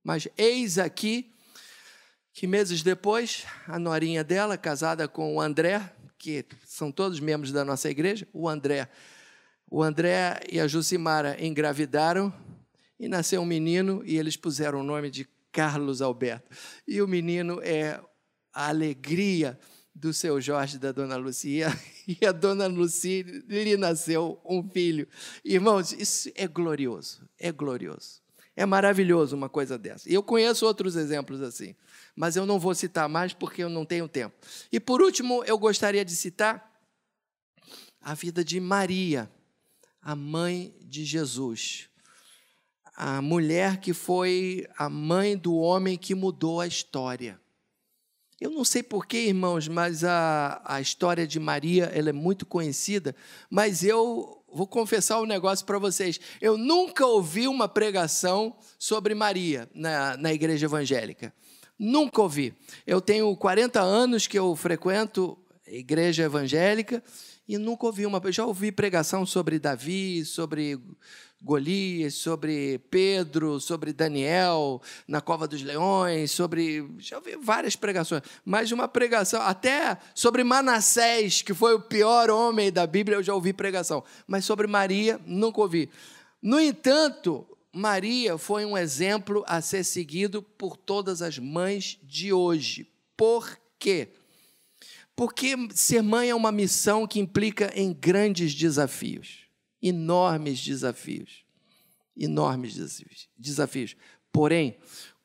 mas 0.03 0.27
eis 0.38 0.77
aqui 0.77 1.34
que 2.34 2.45
meses 2.47 2.84
depois, 2.84 3.45
a 3.67 3.79
norinha 3.79 4.23
dela, 4.23 4.58
casada 4.58 5.08
com 5.08 5.36
o 5.36 5.41
André, 5.41 5.93
que 6.17 6.45
são 6.65 6.91
todos 6.91 7.19
membros 7.19 7.51
da 7.51 7.63
nossa 7.63 7.89
igreja, 7.89 8.27
o 8.34 8.47
André, 8.47 8.89
o 9.69 9.82
André 9.82 10.41
e 10.51 10.60
a 10.60 10.67
Jucimara 10.67 11.43
engravidaram 11.43 12.34
e 12.99 13.08
nasceu 13.08 13.41
um 13.41 13.45
menino 13.45 14.01
e 14.05 14.17
eles 14.17 14.36
puseram 14.36 14.82
o 14.82 14.84
nome 14.84 15.10
de 15.10 15.27
Carlos 15.51 16.01
Alberto. 16.01 16.49
E 16.88 17.01
o 17.01 17.08
menino 17.08 17.62
é 17.62 18.01
a 18.53 18.67
alegria 18.67 19.58
do 19.99 20.13
seu 20.13 20.39
Jorge 20.39 20.79
da 20.79 20.93
dona 20.93 21.17
Lucia 21.17 21.67
e 22.07 22.25
a 22.25 22.31
dona 22.31 22.67
Lucia 22.67 23.23
lhe 23.47 23.75
nasceu 23.75 24.39
um 24.45 24.63
filho. 24.63 25.07
Irmãos, 25.43 25.91
isso 25.91 26.31
é 26.35 26.47
glorioso, 26.47 27.27
é 27.38 27.51
glorioso. 27.51 28.21
É 28.55 28.65
maravilhoso 28.65 29.35
uma 29.35 29.47
coisa 29.47 29.77
dessa. 29.77 30.09
E 30.09 30.13
eu 30.13 30.23
conheço 30.23 30.65
outros 30.65 30.95
exemplos 30.95 31.41
assim, 31.41 31.75
mas 32.15 32.35
eu 32.35 32.45
não 32.45 32.59
vou 32.59 32.73
citar 32.73 33.07
mais 33.07 33.33
porque 33.33 33.63
eu 33.63 33.69
não 33.69 33.85
tenho 33.85 34.07
tempo. 34.07 34.35
E 34.71 34.79
por 34.79 35.01
último, 35.01 35.43
eu 35.45 35.57
gostaria 35.57 36.03
de 36.03 36.15
citar 36.15 36.69
a 38.01 38.13
vida 38.13 38.43
de 38.43 38.59
Maria, 38.59 39.29
a 40.01 40.15
mãe 40.15 40.75
de 40.81 41.05
Jesus. 41.05 41.89
A 42.95 43.21
mulher 43.21 43.79
que 43.79 43.93
foi 43.93 44.67
a 44.77 44.89
mãe 44.89 45.38
do 45.38 45.55
homem 45.55 45.97
que 45.97 46.13
mudou 46.13 46.59
a 46.59 46.67
história. 46.67 47.39
Eu 48.39 48.52
não 48.52 48.63
sei 48.63 48.82
porquê, 48.82 49.28
irmãos, 49.28 49.67
mas 49.67 50.04
a, 50.06 50.62
a 50.63 50.80
história 50.80 51.28
de 51.28 51.38
Maria 51.39 51.91
ela 51.93 52.10
é 52.10 52.13
muito 52.13 52.45
conhecida, 52.45 53.13
mas 53.49 53.84
eu 53.84 54.41
vou 54.52 54.65
confessar 54.65 55.19
um 55.19 55.25
negócio 55.25 55.65
para 55.65 55.78
vocês. 55.78 56.21
Eu 56.39 56.58
nunca 56.58 57.06
ouvi 57.06 57.49
uma 57.49 57.67
pregação 57.67 58.56
sobre 58.78 59.13
Maria 59.13 59.69
na, 59.73 60.15
na 60.15 60.34
igreja 60.34 60.67
evangélica. 60.67 61.34
Nunca 61.78 62.21
ouvi. 62.21 62.54
Eu 62.88 63.02
tenho 63.02 63.36
40 63.36 63.82
anos 63.82 64.25
que 64.25 64.39
eu 64.39 64.56
frequento 64.56 65.38
igreja 65.67 66.23
evangélica 66.23 67.04
e 67.49 67.57
nunca 67.57 67.88
ouvi 67.88 68.05
uma. 68.05 68.21
Já 68.31 68.45
ouvi 68.45 68.71
pregação 68.71 69.25
sobre 69.25 69.57
Davi, 69.57 70.23
sobre 70.23 70.79
Golias, 71.41 72.13
sobre 72.13 72.77
Pedro, 72.91 73.59
sobre 73.59 73.91
Daniel 73.91 74.79
na 75.07 75.19
cova 75.19 75.47
dos 75.47 75.63
leões, 75.63 76.29
sobre. 76.29 76.88
Já 76.99 77.17
ouvi 77.17 77.35
várias 77.38 77.75
pregações, 77.75 78.21
mas 78.45 78.71
uma 78.71 78.88
pregação, 78.88 79.41
até 79.41 79.97
sobre 80.13 80.43
Manassés, 80.43 81.41
que 81.41 81.55
foi 81.55 81.73
o 81.73 81.81
pior 81.81 82.29
homem 82.29 82.71
da 82.71 82.85
Bíblia, 82.85 83.17
eu 83.17 83.23
já 83.23 83.33
ouvi 83.33 83.51
pregação, 83.51 84.03
mas 84.27 84.45
sobre 84.45 84.67
Maria, 84.67 85.19
nunca 85.25 85.59
ouvi. 85.59 85.89
No 86.39 86.59
entanto, 86.59 87.47
Maria 87.73 88.38
foi 88.38 88.63
um 88.63 88.77
exemplo 88.77 89.43
a 89.47 89.59
ser 89.59 89.83
seguido 89.83 90.43
por 90.43 90.77
todas 90.77 91.23
as 91.23 91.39
mães 91.39 91.97
de 92.03 92.31
hoje. 92.31 92.88
Por 93.17 93.57
quê? 93.79 94.09
Porque 95.19 95.53
ser 95.75 96.01
mãe 96.01 96.29
é 96.29 96.36
uma 96.36 96.51
missão 96.51 97.05
que 97.05 97.19
implica 97.19 97.69
em 97.75 97.93
grandes 97.93 98.55
desafios 98.55 99.49
enormes 99.82 100.63
desafios. 100.63 101.45
Enormes 102.15 102.75
desafios. 103.38 103.95
Porém, 104.32 104.77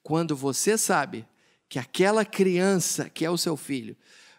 quando 0.03 0.37
você 0.37 0.79
sabe 0.79 1.27
que 1.69 1.79
aquela 1.79 2.25
criança 2.25 3.11
que 3.11 3.25
é 3.25 3.31
o 3.31 3.39
seu 3.39 3.57
filho, 3.57 3.97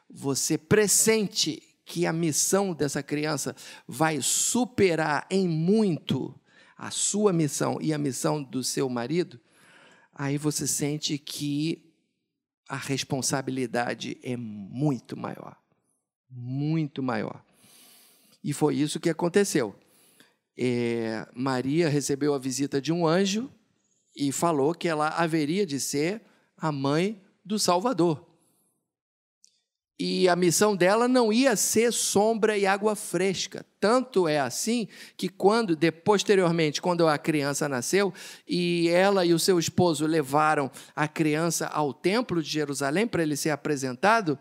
você 0.10 0.58
pressente 0.58 1.62
que 1.84 2.06
a 2.06 2.14
missão 2.14 2.74
dessa 2.74 3.04
criança 3.04 3.56
vai 3.88 4.22
superar 4.22 5.28
em 5.30 5.48
muito 5.48 6.34
a 6.78 6.90
sua 6.90 7.32
missão 7.32 7.78
e 7.82 7.94
a 7.94 7.98
missão 7.98 8.42
do 8.42 8.64
seu 8.64 8.90
marido, 8.90 9.40
aí 10.14 10.38
você 10.38 10.66
sente 10.66 11.18
que 11.18 11.85
a 12.68 12.78
responsabilidade 12.78 14.18
é 14.24 14.36
muito 14.36 15.16
maior. 15.16 15.58
Muito 16.30 17.04
maior. 17.04 17.44
E 18.44 18.54
foi 18.54 18.76
isso 18.76 19.00
que 19.00 19.10
aconteceu. 19.10 19.76
É, 20.58 21.28
Maria 21.36 21.90
recebeu 21.90 22.34
a 22.34 22.40
visita 22.40 22.82
de 22.82 22.92
um 22.92 23.06
anjo 23.06 23.52
e 24.16 24.32
falou 24.32 24.74
que 24.74 24.88
ela 24.88 25.10
haveria 25.10 25.66
de 25.66 25.80
ser 25.80 26.22
a 26.58 26.72
mãe 26.72 27.22
do 27.44 27.60
Salvador. 27.60 28.26
E 29.98 30.28
a 30.28 30.36
missão 30.36 30.76
dela 30.76 31.08
não 31.08 31.32
ia 31.32 31.56
ser 31.56 31.94
sombra 31.94 32.58
e 32.58 32.66
água 32.66 32.98
fresca. 32.98 33.66
Tanto 33.80 34.28
é 34.28 34.40
assim 34.40 34.90
que 35.16 35.30
quando, 35.30 35.74
de, 35.74 35.90
posteriormente, 35.90 36.82
quando 36.82 37.08
a 37.08 37.18
criança 37.18 37.70
nasceu 37.70 38.14
e 38.46 38.90
ela 38.90 39.26
e 39.26 39.34
o 39.34 39.40
seu 39.40 39.58
esposo 39.58 40.06
levaram 40.06 40.70
a 40.94 41.08
criança 41.08 41.68
ao 41.68 41.94
templo 41.94 42.44
de 42.44 42.50
Jerusalém 42.50 43.08
para 43.08 43.24
ele 43.24 43.38
ser 43.38 43.52
apresentado, 43.52 44.38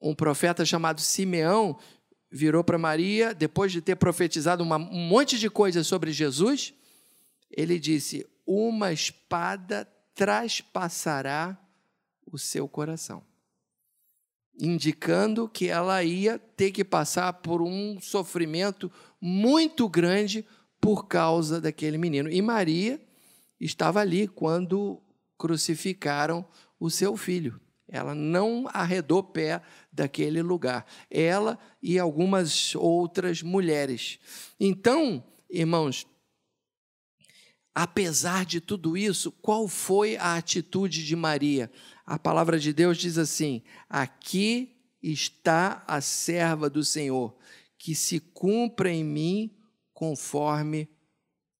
um 0.00 0.14
profeta 0.14 0.64
chamado 0.64 1.00
Simeão 1.00 1.76
virou 2.30 2.62
para 2.62 2.78
Maria, 2.78 3.34
depois 3.34 3.72
de 3.72 3.80
ter 3.80 3.96
profetizado 3.96 4.62
uma, 4.62 4.76
um 4.76 5.08
monte 5.08 5.36
de 5.36 5.50
coisas 5.50 5.84
sobre 5.84 6.12
Jesus, 6.12 6.72
ele 7.50 7.76
disse: 7.78 8.24
Uma 8.46 8.92
espada 8.92 9.88
traspassará 10.14 11.58
o 12.24 12.38
seu 12.38 12.68
coração 12.68 13.33
indicando 14.58 15.48
que 15.48 15.68
ela 15.68 16.02
ia 16.02 16.38
ter 16.38 16.70
que 16.70 16.84
passar 16.84 17.32
por 17.34 17.60
um 17.62 18.00
sofrimento 18.00 18.90
muito 19.20 19.88
grande 19.88 20.44
por 20.80 21.06
causa 21.06 21.60
daquele 21.60 21.98
menino. 21.98 22.30
E 22.30 22.40
Maria 22.42 23.00
estava 23.60 24.00
ali 24.00 24.28
quando 24.28 25.00
crucificaram 25.38 26.44
o 26.78 26.90
seu 26.90 27.16
filho. 27.16 27.60
Ela 27.88 28.14
não 28.14 28.66
arredou 28.72 29.22
pé 29.22 29.60
daquele 29.92 30.42
lugar. 30.42 30.86
Ela 31.10 31.58
e 31.82 31.98
algumas 31.98 32.74
outras 32.74 33.42
mulheres. 33.42 34.18
Então, 34.58 35.22
irmãos, 35.50 36.06
apesar 37.74 38.44
de 38.44 38.60
tudo 38.60 38.96
isso, 38.96 39.32
qual 39.32 39.66
foi 39.66 40.16
a 40.16 40.36
atitude 40.36 41.04
de 41.04 41.16
Maria? 41.16 41.70
a 42.06 42.18
palavra 42.18 42.58
de 42.58 42.72
Deus 42.72 42.98
diz 42.98 43.18
assim: 43.18 43.62
Aqui 43.88 44.76
está 45.02 45.84
a 45.86 46.00
serva 46.00 46.68
do 46.68 46.84
Senhor, 46.84 47.34
que 47.78 47.94
se 47.94 48.20
cumpra 48.20 48.90
em 48.90 49.04
mim 49.04 49.50
conforme 49.92 50.88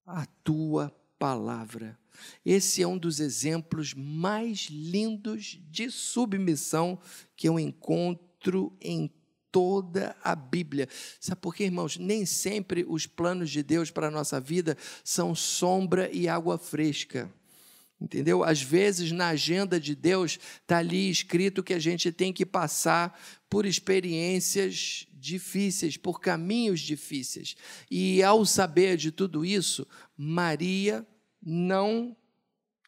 a 0.05 0.25
tua 0.43 0.95
palavra. 1.17 1.97
Esse 2.45 2.81
é 2.81 2.87
um 2.87 2.97
dos 2.97 3.19
exemplos 3.19 3.93
mais 3.93 4.67
lindos 4.69 5.59
de 5.69 5.89
submissão 5.91 6.99
que 7.35 7.49
eu 7.49 7.59
encontro 7.59 8.75
em 8.79 9.11
toda 9.55 10.13
a 10.21 10.35
Bíblia. 10.35 10.89
Sabe 11.17 11.39
por 11.39 11.55
quê, 11.55 11.63
irmãos? 11.63 11.97
Nem 11.97 12.25
sempre 12.25 12.85
os 12.85 13.07
planos 13.07 13.49
de 13.49 13.63
Deus 13.63 13.89
para 13.89 14.09
a 14.09 14.11
nossa 14.11 14.37
vida 14.37 14.77
são 15.01 15.33
sombra 15.33 16.11
e 16.11 16.27
água 16.27 16.57
fresca. 16.57 17.33
Entendeu? 18.01 18.43
Às 18.43 18.61
vezes, 18.61 19.13
na 19.13 19.29
agenda 19.29 19.79
de 19.79 19.95
Deus, 19.95 20.37
está 20.61 20.79
ali 20.79 21.09
escrito 21.09 21.63
que 21.63 21.73
a 21.73 21.79
gente 21.79 22.11
tem 22.11 22.33
que 22.33 22.45
passar 22.45 23.17
por 23.49 23.65
experiências 23.65 25.07
difíceis, 25.13 25.95
por 25.95 26.19
caminhos 26.19 26.81
difíceis. 26.81 27.55
E 27.89 28.21
ao 28.21 28.45
saber 28.45 28.97
de 28.97 29.09
tudo 29.09 29.45
isso, 29.45 29.87
Maria 30.17 31.07
não 31.41 32.13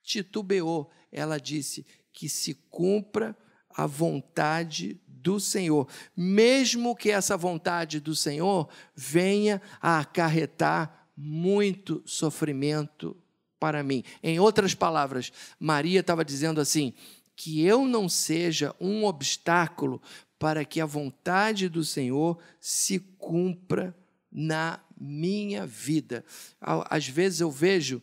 titubeou. 0.03 0.91
Ela 1.13 1.39
disse 1.39 1.85
que 2.11 2.27
se 2.27 2.53
cumpra 2.69 3.33
a 3.69 3.87
vontade 3.87 4.99
do 5.27 5.41
Senhor, 5.41 5.85
mesmo 6.15 6.95
que 6.95 7.11
essa 7.11 7.35
vontade 7.35 7.99
do 7.99 8.15
Senhor 8.15 8.69
venha 8.95 9.61
a 9.81 9.99
acarretar 9.99 11.05
muito 11.17 12.01
sofrimento 12.05 13.13
para 13.59 13.83
mim. 13.83 14.05
Em 14.23 14.39
outras 14.39 14.73
palavras, 14.73 15.33
Maria 15.59 15.99
estava 15.99 16.23
dizendo 16.23 16.61
assim: 16.61 16.93
que 17.35 17.61
eu 17.61 17.85
não 17.85 18.07
seja 18.07 18.73
um 18.79 19.03
obstáculo 19.03 20.01
para 20.39 20.63
que 20.63 20.79
a 20.79 20.85
vontade 20.85 21.67
do 21.67 21.83
Senhor 21.83 22.37
se 22.57 22.97
cumpra 23.17 23.93
na 24.31 24.79
minha 24.97 25.67
vida. 25.67 26.23
Às 26.61 27.05
vezes 27.05 27.41
eu 27.41 27.51
vejo 27.51 28.01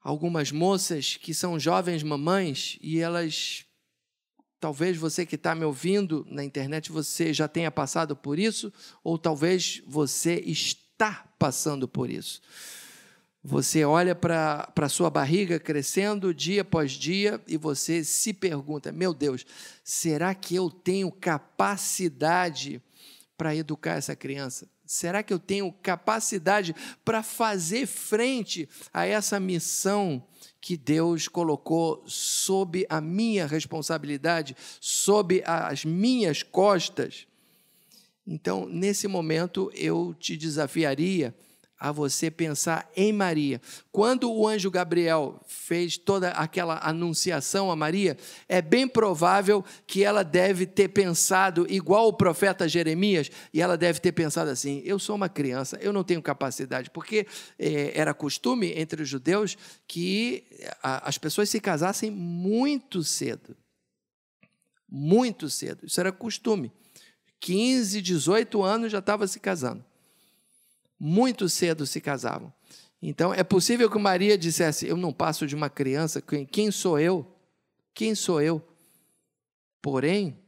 algumas 0.00 0.52
moças 0.52 1.16
que 1.16 1.34
são 1.34 1.58
jovens 1.58 2.04
mamães 2.04 2.78
e 2.80 3.00
elas. 3.00 3.64
Talvez 4.60 4.96
você 4.96 5.24
que 5.24 5.36
está 5.36 5.54
me 5.54 5.64
ouvindo 5.64 6.26
na 6.28 6.44
internet, 6.44 6.90
você 6.90 7.32
já 7.32 7.46
tenha 7.46 7.70
passado 7.70 8.16
por 8.16 8.38
isso, 8.38 8.72
ou 9.04 9.16
talvez 9.16 9.82
você 9.86 10.34
está 10.46 11.24
passando 11.38 11.86
por 11.86 12.10
isso. 12.10 12.40
Você 13.42 13.84
olha 13.84 14.16
para 14.16 14.72
a 14.76 14.88
sua 14.88 15.08
barriga 15.08 15.60
crescendo 15.60 16.34
dia 16.34 16.62
após 16.62 16.90
dia 16.92 17.40
e 17.46 17.56
você 17.56 18.02
se 18.02 18.34
pergunta: 18.34 18.90
meu 18.90 19.14
Deus, 19.14 19.46
será 19.84 20.34
que 20.34 20.56
eu 20.56 20.68
tenho 20.68 21.10
capacidade 21.12 22.82
para 23.36 23.54
educar 23.54 23.92
essa 23.92 24.16
criança? 24.16 24.68
Será 24.84 25.22
que 25.22 25.32
eu 25.32 25.38
tenho 25.38 25.70
capacidade 25.70 26.74
para 27.04 27.22
fazer 27.22 27.86
frente 27.86 28.68
a 28.92 29.06
essa 29.06 29.38
missão 29.38 30.26
que 30.60 30.76
Deus 30.76 31.28
colocou 31.28 32.02
sob 32.06 32.86
a 32.88 33.00
minha 33.00 33.46
responsabilidade, 33.46 34.56
sob 34.80 35.42
as 35.46 35.84
minhas 35.84 36.42
costas? 36.42 37.26
Então, 38.26 38.66
nesse 38.66 39.08
momento, 39.08 39.70
eu 39.74 40.14
te 40.18 40.36
desafiaria 40.36 41.34
a 41.78 41.92
você 41.92 42.30
pensar 42.30 42.90
em 42.96 43.12
Maria. 43.12 43.60
Quando 43.92 44.32
o 44.32 44.48
anjo 44.48 44.70
Gabriel 44.70 45.40
fez 45.46 45.96
toda 45.96 46.30
aquela 46.30 46.78
anunciação 46.82 47.70
a 47.70 47.76
Maria, 47.76 48.16
é 48.48 48.60
bem 48.60 48.88
provável 48.88 49.64
que 49.86 50.02
ela 50.02 50.22
deve 50.22 50.66
ter 50.66 50.88
pensado 50.88 51.66
igual 51.68 52.08
o 52.08 52.12
profeta 52.12 52.68
Jeremias, 52.68 53.30
e 53.52 53.62
ela 53.62 53.76
deve 53.76 54.00
ter 54.00 54.12
pensado 54.12 54.50
assim: 54.50 54.82
eu 54.84 54.98
sou 54.98 55.14
uma 55.14 55.28
criança, 55.28 55.78
eu 55.80 55.92
não 55.92 56.02
tenho 56.02 56.20
capacidade, 56.20 56.90
porque 56.90 57.26
é, 57.58 57.92
era 57.98 58.12
costume 58.12 58.72
entre 58.76 59.02
os 59.02 59.08
judeus 59.08 59.56
que 59.86 60.44
a, 60.82 61.08
as 61.08 61.16
pessoas 61.16 61.48
se 61.48 61.60
casassem 61.60 62.10
muito 62.10 63.04
cedo. 63.04 63.56
Muito 64.90 65.50
cedo, 65.50 65.86
isso 65.86 66.00
era 66.00 66.10
costume. 66.10 66.72
15, 67.40 68.02
18 68.02 68.62
anos 68.64 68.90
já 68.90 68.98
estava 68.98 69.26
se 69.28 69.38
casando 69.38 69.84
muito 70.98 71.48
cedo 71.48 71.86
se 71.86 72.00
casavam. 72.00 72.52
Então, 73.00 73.32
é 73.32 73.44
possível 73.44 73.90
que 73.90 73.98
Maria 73.98 74.36
dissesse: 74.36 74.86
Eu 74.86 74.96
não 74.96 75.12
passo 75.12 75.46
de 75.46 75.54
uma 75.54 75.70
criança, 75.70 76.22
quem 76.50 76.70
sou 76.70 76.98
eu? 76.98 77.26
Quem 77.94 78.14
sou 78.14 78.40
eu? 78.40 78.62
Porém, 79.80 80.38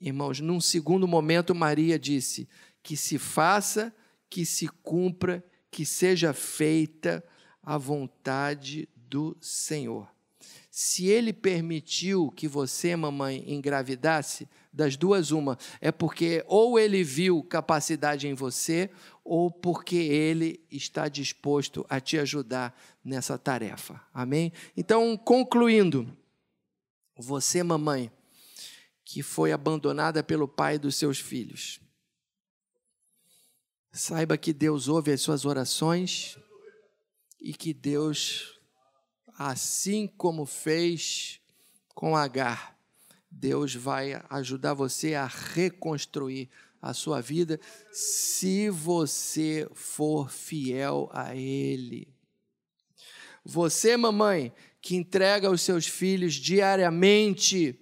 irmãos, 0.00 0.40
num 0.40 0.60
segundo 0.60 1.06
momento, 1.06 1.54
Maria 1.54 1.98
disse: 1.98 2.48
Que 2.82 2.96
se 2.96 3.18
faça, 3.18 3.94
que 4.28 4.44
se 4.44 4.66
cumpra, 4.82 5.44
que 5.70 5.86
seja 5.86 6.32
feita 6.32 7.22
a 7.62 7.78
vontade 7.78 8.88
do 8.96 9.36
Senhor. 9.40 10.08
Se 10.70 11.06
ele 11.06 11.32
permitiu 11.32 12.30
que 12.30 12.46
você, 12.46 12.94
mamãe, 12.94 13.44
engravidasse, 13.46 14.48
das 14.72 14.96
duas, 14.96 15.32
uma, 15.32 15.58
é 15.80 15.90
porque 15.90 16.44
ou 16.46 16.78
ele 16.78 17.02
viu 17.02 17.42
capacidade 17.42 18.28
em 18.28 18.34
você, 18.34 18.88
ou 19.32 19.48
porque 19.48 19.94
ele 19.94 20.60
está 20.72 21.06
disposto 21.06 21.86
a 21.88 22.00
te 22.00 22.18
ajudar 22.18 22.76
nessa 23.04 23.38
tarefa. 23.38 24.04
Amém? 24.12 24.52
Então, 24.76 25.16
concluindo, 25.16 26.04
você, 27.16 27.62
mamãe, 27.62 28.10
que 29.04 29.22
foi 29.22 29.52
abandonada 29.52 30.20
pelo 30.20 30.48
pai 30.48 30.80
dos 30.80 30.96
seus 30.96 31.20
filhos, 31.20 31.78
saiba 33.92 34.36
que 34.36 34.52
Deus 34.52 34.88
ouve 34.88 35.12
as 35.12 35.20
suas 35.20 35.44
orações 35.44 36.36
e 37.40 37.54
que 37.54 37.72
Deus, 37.72 38.58
assim 39.38 40.08
como 40.08 40.44
fez 40.44 41.40
com 41.94 42.16
Agar, 42.16 42.76
Deus 43.30 43.76
vai 43.76 44.20
ajudar 44.28 44.74
você 44.74 45.14
a 45.14 45.26
reconstruir 45.26 46.50
a 46.80 46.94
sua 46.94 47.20
vida 47.20 47.60
se 47.92 48.70
você 48.70 49.68
for 49.74 50.30
fiel 50.30 51.10
a 51.12 51.34
Ele. 51.34 52.08
Você, 53.44 53.96
mamãe, 53.96 54.52
que 54.80 54.96
entrega 54.96 55.50
os 55.50 55.62
seus 55.62 55.86
filhos 55.86 56.34
diariamente 56.34 57.78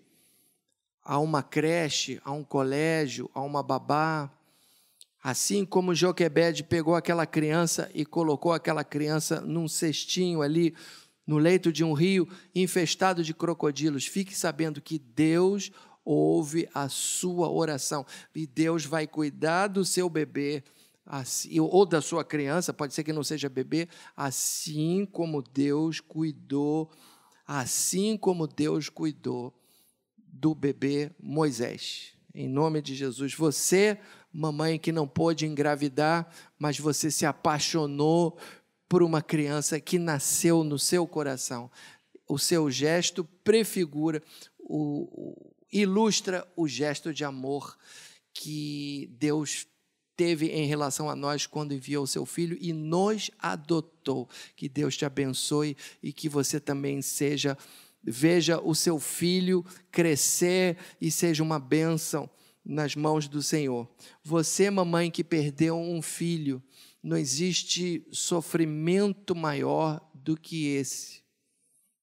a 1.02 1.18
uma 1.18 1.42
creche, 1.42 2.20
a 2.24 2.32
um 2.32 2.44
colégio, 2.44 3.30
a 3.32 3.40
uma 3.40 3.62
babá, 3.62 4.30
assim 5.22 5.64
como 5.64 5.94
Joquebed 5.94 6.64
pegou 6.64 6.94
aquela 6.94 7.26
criança 7.26 7.90
e 7.94 8.04
colocou 8.04 8.52
aquela 8.52 8.84
criança 8.84 9.40
num 9.40 9.68
cestinho 9.68 10.42
ali 10.42 10.74
no 11.26 11.36
leito 11.36 11.70
de 11.70 11.84
um 11.84 11.92
rio 11.92 12.26
infestado 12.54 13.22
de 13.22 13.34
crocodilos, 13.34 14.06
fique 14.06 14.34
sabendo 14.34 14.80
que 14.80 14.98
Deus 14.98 15.70
ouve 16.08 16.66
a 16.72 16.88
sua 16.88 17.50
oração. 17.50 18.06
E 18.34 18.46
Deus 18.46 18.86
vai 18.86 19.06
cuidar 19.06 19.66
do 19.66 19.84
seu 19.84 20.08
bebê, 20.08 20.64
assim, 21.04 21.60
ou 21.60 21.84
da 21.84 22.00
sua 22.00 22.24
criança, 22.24 22.72
pode 22.72 22.94
ser 22.94 23.04
que 23.04 23.12
não 23.12 23.22
seja 23.22 23.50
bebê, 23.50 23.86
assim 24.16 25.04
como 25.04 25.42
Deus 25.42 26.00
cuidou, 26.00 26.90
assim 27.46 28.16
como 28.16 28.46
Deus 28.46 28.88
cuidou 28.88 29.52
do 30.16 30.54
bebê 30.54 31.10
Moisés. 31.20 32.14
Em 32.34 32.48
nome 32.48 32.80
de 32.80 32.94
Jesus. 32.94 33.34
Você, 33.34 33.98
mamãe 34.32 34.78
que 34.78 34.92
não 34.92 35.06
pôde 35.06 35.44
engravidar, 35.44 36.26
mas 36.58 36.78
você 36.78 37.10
se 37.10 37.26
apaixonou 37.26 38.38
por 38.88 39.02
uma 39.02 39.20
criança 39.20 39.78
que 39.78 39.98
nasceu 39.98 40.64
no 40.64 40.78
seu 40.78 41.06
coração. 41.06 41.70
O 42.26 42.38
seu 42.38 42.70
gesto 42.70 43.24
prefigura, 43.44 44.22
o, 44.58 45.52
ilustra 45.72 46.46
o 46.56 46.66
gesto 46.66 47.12
de 47.12 47.24
amor 47.24 47.76
que 48.32 49.08
Deus 49.18 49.66
teve 50.16 50.48
em 50.48 50.66
relação 50.66 51.08
a 51.08 51.14
nós 51.14 51.46
quando 51.46 51.72
enviou 51.72 52.06
seu 52.06 52.26
filho 52.26 52.58
e 52.60 52.72
nos 52.72 53.30
adotou. 53.38 54.28
Que 54.56 54.68
Deus 54.68 54.96
te 54.96 55.04
abençoe 55.04 55.76
e 56.02 56.12
que 56.12 56.28
você 56.28 56.58
também 56.58 57.00
seja 57.00 57.56
veja 58.02 58.60
o 58.60 58.74
seu 58.74 58.98
filho 58.98 59.64
crescer 59.90 60.76
e 61.00 61.10
seja 61.10 61.42
uma 61.42 61.58
bênção 61.58 62.28
nas 62.64 62.94
mãos 62.94 63.28
do 63.28 63.42
Senhor. 63.42 63.88
Você, 64.22 64.70
mamãe 64.70 65.10
que 65.10 65.24
perdeu 65.24 65.76
um 65.76 66.02
filho, 66.02 66.62
não 67.02 67.16
existe 67.16 68.06
sofrimento 68.10 69.34
maior 69.34 70.00
do 70.14 70.36
que 70.36 70.66
esse. 70.66 71.22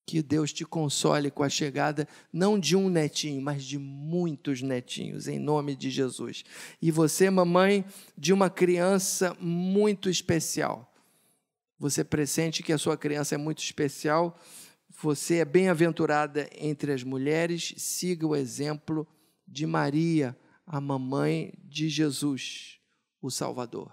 Que 0.06 0.22
Deus 0.22 0.52
te 0.52 0.64
console 0.64 1.30
com 1.30 1.42
a 1.42 1.48
chegada 1.48 2.06
não 2.32 2.58
de 2.58 2.76
um 2.76 2.88
netinho, 2.88 3.42
mas 3.42 3.64
de 3.64 3.76
muitos 3.76 4.62
netinhos, 4.62 5.26
em 5.26 5.38
nome 5.38 5.74
de 5.74 5.90
Jesus. 5.90 6.44
E 6.80 6.90
você, 6.92 7.28
mamãe, 7.28 7.84
de 8.16 8.32
uma 8.32 8.48
criança 8.48 9.36
muito 9.40 10.08
especial. 10.08 10.94
Você 11.78 12.04
pressente 12.04 12.62
que 12.62 12.72
a 12.72 12.78
sua 12.78 12.96
criança 12.96 13.34
é 13.34 13.38
muito 13.38 13.58
especial 13.58 14.38
você 14.98 15.36
é 15.36 15.44
bem-aventurada 15.44 16.48
entre 16.56 16.90
as 16.90 17.02
mulheres, 17.02 17.74
siga 17.76 18.26
o 18.26 18.34
exemplo 18.34 19.06
de 19.46 19.66
Maria, 19.66 20.36
a 20.66 20.80
mamãe 20.80 21.52
de 21.62 21.88
Jesus, 21.88 22.80
o 23.20 23.30
Salvador. 23.30 23.92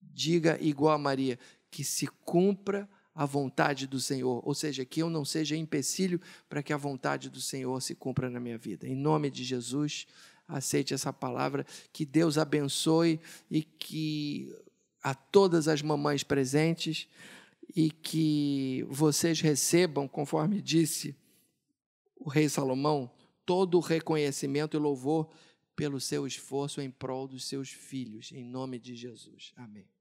Diga 0.00 0.58
igual 0.62 0.94
a 0.94 0.98
Maria, 0.98 1.38
que 1.70 1.84
se 1.84 2.06
cumpra 2.06 2.88
a 3.14 3.24
vontade 3.24 3.86
do 3.86 4.00
Senhor, 4.00 4.42
ou 4.44 4.54
seja, 4.54 4.84
que 4.84 5.00
eu 5.00 5.08
não 5.08 5.24
seja 5.24 5.56
empecilho 5.56 6.20
para 6.48 6.62
que 6.62 6.72
a 6.72 6.76
vontade 6.76 7.30
do 7.30 7.40
Senhor 7.40 7.80
se 7.80 7.94
cumpra 7.94 8.28
na 8.28 8.40
minha 8.40 8.58
vida. 8.58 8.88
Em 8.88 8.96
nome 8.96 9.30
de 9.30 9.44
Jesus, 9.44 10.06
aceite 10.48 10.92
essa 10.92 11.12
palavra, 11.12 11.64
que 11.92 12.04
Deus 12.04 12.36
abençoe 12.36 13.20
e 13.50 13.62
que 13.62 14.52
a 15.02 15.14
todas 15.14 15.68
as 15.68 15.80
mamães 15.80 16.24
presentes 16.24 17.08
e 17.74 17.90
que 17.90 18.84
vocês 18.88 19.40
recebam, 19.40 20.08
conforme 20.08 20.60
disse 20.60 21.14
o 22.16 22.28
rei 22.28 22.48
Salomão, 22.48 23.10
todo 23.44 23.76
o 23.76 23.80
reconhecimento 23.80 24.76
e 24.76 24.80
louvor 24.80 25.28
pelo 25.76 26.00
seu 26.00 26.26
esforço 26.26 26.80
em 26.80 26.90
prol 26.90 27.28
dos 27.28 27.44
seus 27.44 27.68
filhos, 27.68 28.32
em 28.32 28.44
nome 28.44 28.78
de 28.78 28.94
Jesus. 28.96 29.52
Amém. 29.56 29.93